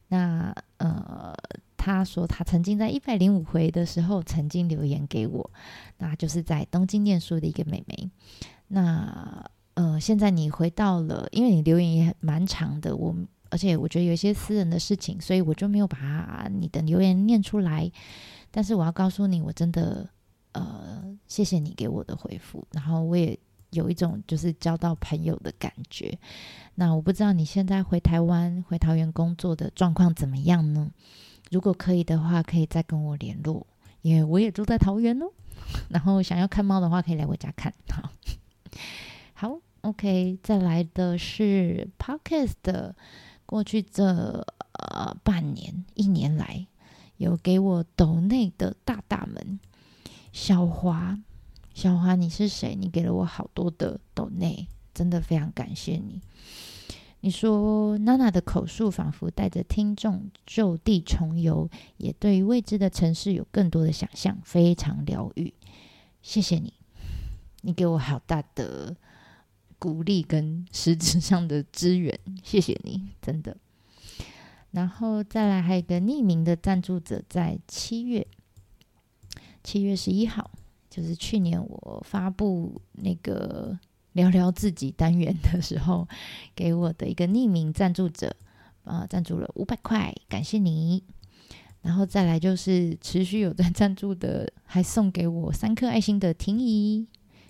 [0.08, 1.34] 那呃，
[1.82, 5.50] 他说他曾经在一百零五回的时候曾经留言给我，
[5.96, 8.10] 那就是在东京念书的一个妹妹。
[8.68, 9.42] 那
[9.74, 13.16] 呃，现在你回到了，因为你留言也蛮长的，我。
[13.52, 17.90] 而且我觉得有一些私人的事情，所以我就没有把你的留言念出来。
[18.52, 20.08] 但是我要告诉你，我真的
[20.52, 22.64] 呃，谢谢你给我的回复。
[22.70, 23.36] 然后我也
[23.70, 26.16] 有一种就是交到朋友的感觉。
[26.76, 30.88] 那我不知道你现在回台湾、回桃园工作的状况怎么样呢？
[31.50, 33.66] 如果可以的话，可以再跟我联络，
[34.02, 35.26] 因为我也住在桃园哦。
[35.90, 37.74] 然后想要看猫的话，可以来我家看。
[37.90, 38.10] 好，
[39.34, 40.38] 好，OK。
[40.42, 42.94] 再来的是 Podcast 的。
[43.44, 46.68] 过去这呃半年一年来，
[47.16, 49.58] 有给我抖内的大大们，
[50.32, 51.18] 小华，
[51.74, 52.76] 小华你是谁？
[52.76, 56.22] 你给了我好多的抖内，真的非常感谢你。
[57.20, 65.52] 你说娜娜的口述仿佛带着听众就地重游，也对于未知的城市有更多的想象，非常疗愈。
[66.22, 66.72] 谢谢你，
[67.62, 68.96] 你给我好大的。
[69.82, 73.56] 鼓励跟实质上的支援，谢谢你，真的。
[74.72, 78.26] 然后再来，还有一个匿名的赞助者，在七月
[79.64, 80.50] 七月十一号，
[80.90, 83.78] 就是去年我发布那个
[84.12, 86.06] 聊聊自己单元的时候，
[86.54, 88.34] 给我的一个匿名赞助者，
[88.84, 91.02] 啊、 赞助了五百块，感谢你。
[91.82, 97.06] 然后再来就是持续有在赞助的，还送给我三颗爱心的婷宜。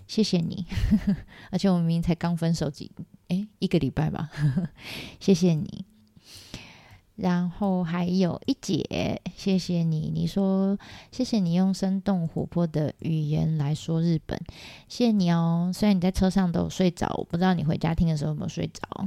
[0.07, 0.65] 谢谢你，
[1.51, 2.91] 而且我明明才刚分手几
[3.29, 4.29] 诶一个礼拜吧，
[5.19, 5.85] 谢谢你。
[7.21, 10.75] 然后还有一姐，谢谢你，你说
[11.11, 14.39] 谢谢你用生动活泼的语言来说日本，
[14.87, 15.69] 谢谢你哦。
[15.71, 19.05] 虽然你在车上都有睡着，我不知道你回家听的时候有没有睡着，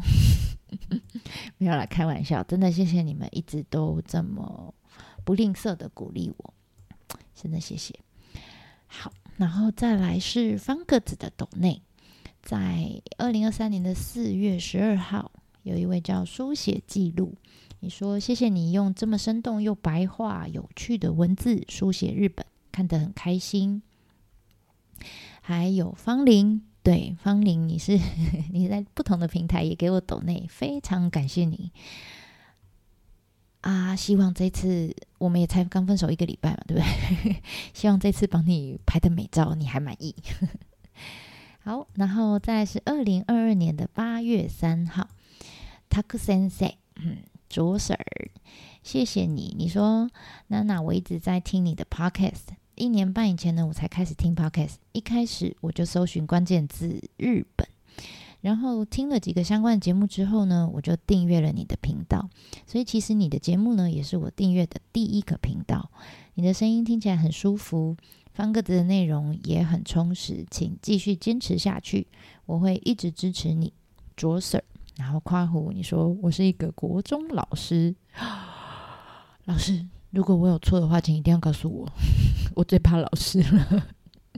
[1.59, 4.73] 没有啦，开玩笑，真的谢谢你们一直都这么
[5.25, 6.55] 不吝啬的鼓励我，
[7.35, 7.99] 真的谢谢。
[8.87, 9.13] 好。
[9.37, 11.83] 然后再来是方格子的抖内，
[12.41, 15.33] 在二零二三年的四月十二号，
[15.65, 17.35] 有一位叫书写记录，
[17.81, 23.83] 你说谢谢你用这么生动又白话有趣的文字书写日本，看得很开心。
[25.41, 27.99] 还有方玲，对方玲，你是
[28.53, 31.73] 你在不同的平台也给我抖内，非常感谢你。
[33.63, 37.43] 啊，希望这次我们也才刚分手一个礼拜嘛，对不对？
[37.73, 40.15] 希望这次帮你拍的美照你还满意。
[41.65, 45.09] 好，然后再是二零二二年的八月三号
[45.91, 47.19] ，Taku Sensei，嗯，
[47.49, 47.99] 卓 Sir，
[48.83, 49.55] 谢谢你。
[49.59, 50.11] 你说
[50.49, 57.69] 娜娜，我一直在听你的 Podcast，一年半以前呢，我才开始听 Podcast，一开始我就搜寻关键字日本。
[58.41, 62.29] 然后听了几个相关的节目之后呢，我就订阅了你的频道。
[62.67, 65.91] 所以其实你的节目呢，也是我订阅的第一个频道。
[66.35, 67.97] 你的声音听起来很舒服，
[68.35, 72.07] 方格子的内容也很充实，请继续坚持下去，
[72.45, 73.73] 我会一直支持你，
[74.15, 74.63] 卓 Sir。
[74.97, 77.95] 然后夸胡你说我是一个国中老师，
[79.45, 81.89] 老师，如果我有错的话，请一定要告诉我，
[82.55, 83.87] 我最怕老师了。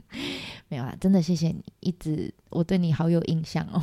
[0.69, 3.81] 没有啊，真的谢谢你，一直我对你好有印象哦，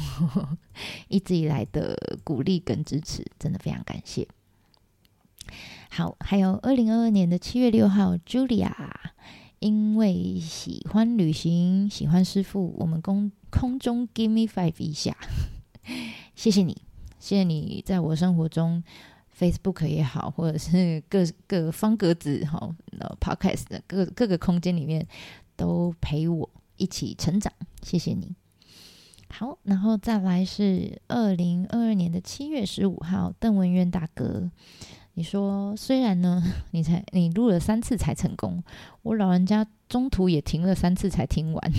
[1.08, 4.26] 一直以来的鼓励跟支持，真的非常感谢。
[5.90, 8.72] 好，还有二零二二年的七月六号，Julia，
[9.60, 15.16] 因为喜欢旅行，喜欢师傅，我们空空中 give me five 一下，
[16.34, 16.76] 谢谢你，
[17.18, 18.82] 谢谢你在我生活中
[19.38, 22.74] ，Facebook 也好，或者是各各方格子哈
[23.20, 25.06] ，Podcast 的各各个空间里面
[25.56, 26.50] 都陪我。
[26.76, 28.34] 一起成长，谢谢你。
[29.28, 34.50] 好，然后再来是二零二二年的七月十五号，邓文渊大哥，
[35.14, 38.60] 你说虽然呢， 你才你录了三次才成功，
[39.02, 41.72] 我老人家中途也停了三次才听完。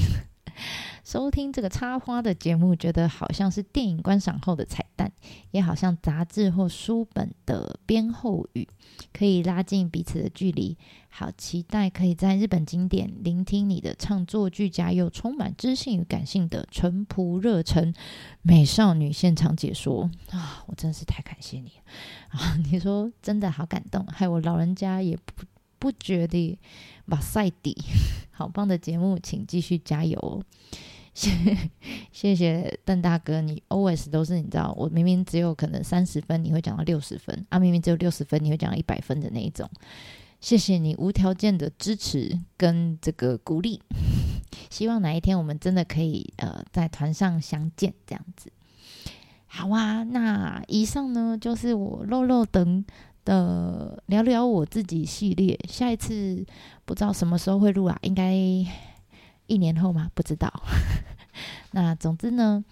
[1.03, 5.11] 收听这个插花的节目，觉得好像是电影观赏后的彩蛋，
[5.51, 8.67] 也好像杂志或书本的编后语，
[9.13, 10.77] 可以拉近彼此的距离。
[11.09, 17.93] 好期待可以在日本经典聆听你的唱作俱佳又充满知性与感性的淳朴热忱
[18.41, 20.65] 美少女现场解说啊！
[20.67, 21.71] 我真是太感谢你
[22.31, 22.57] 啊！
[22.69, 25.45] 你说真的好感动，害我老人家也不
[25.79, 26.59] 不觉得
[27.07, 27.77] 哇塞的，
[28.31, 30.43] 好棒的节目，请继续加油。
[31.15, 31.31] 谢
[32.11, 39.69] 谢谢邓大哥，你 always 都是你知道，我明明只有可能三十分，你会讲到六十分啊，明明只有六十分，你会讲到一百分的那一种。
[40.41, 43.81] 谢谢你无条件的支持跟这个鼓励，
[44.69, 48.51] 希望哪一天我们真的可以呃在团上相见这样子。
[49.47, 52.83] 好啊，那以上呢就是我肉肉等
[53.25, 56.45] 的聊聊我自己系列，下一次
[56.85, 60.09] 不知道什么时候会录啊，应该一年后吗？
[60.13, 60.49] 不知道。
[61.71, 62.63] 那总之呢，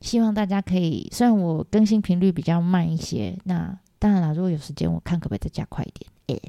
[0.00, 5.92] 希望大家可以，虽然我更新频率比较慢一些，那当然了，如果有时间，我看可不可以再加快一
[6.26, 6.40] 点。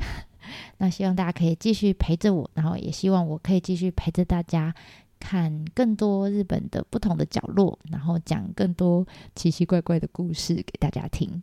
[0.78, 4.74] 那希望大家可以继续陪着我，然后也希望我可以继续陪着大家
[5.18, 11.42] 看更多日本的不同的角落，然后讲更多奇奇怪怪的故事给大家听。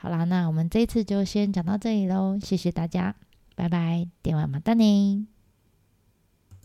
[0.00, 3.14] 好啦，那我们这一次就先讲到这里喽，谢谢大家，
[3.54, 5.26] 拜拜，电话またね。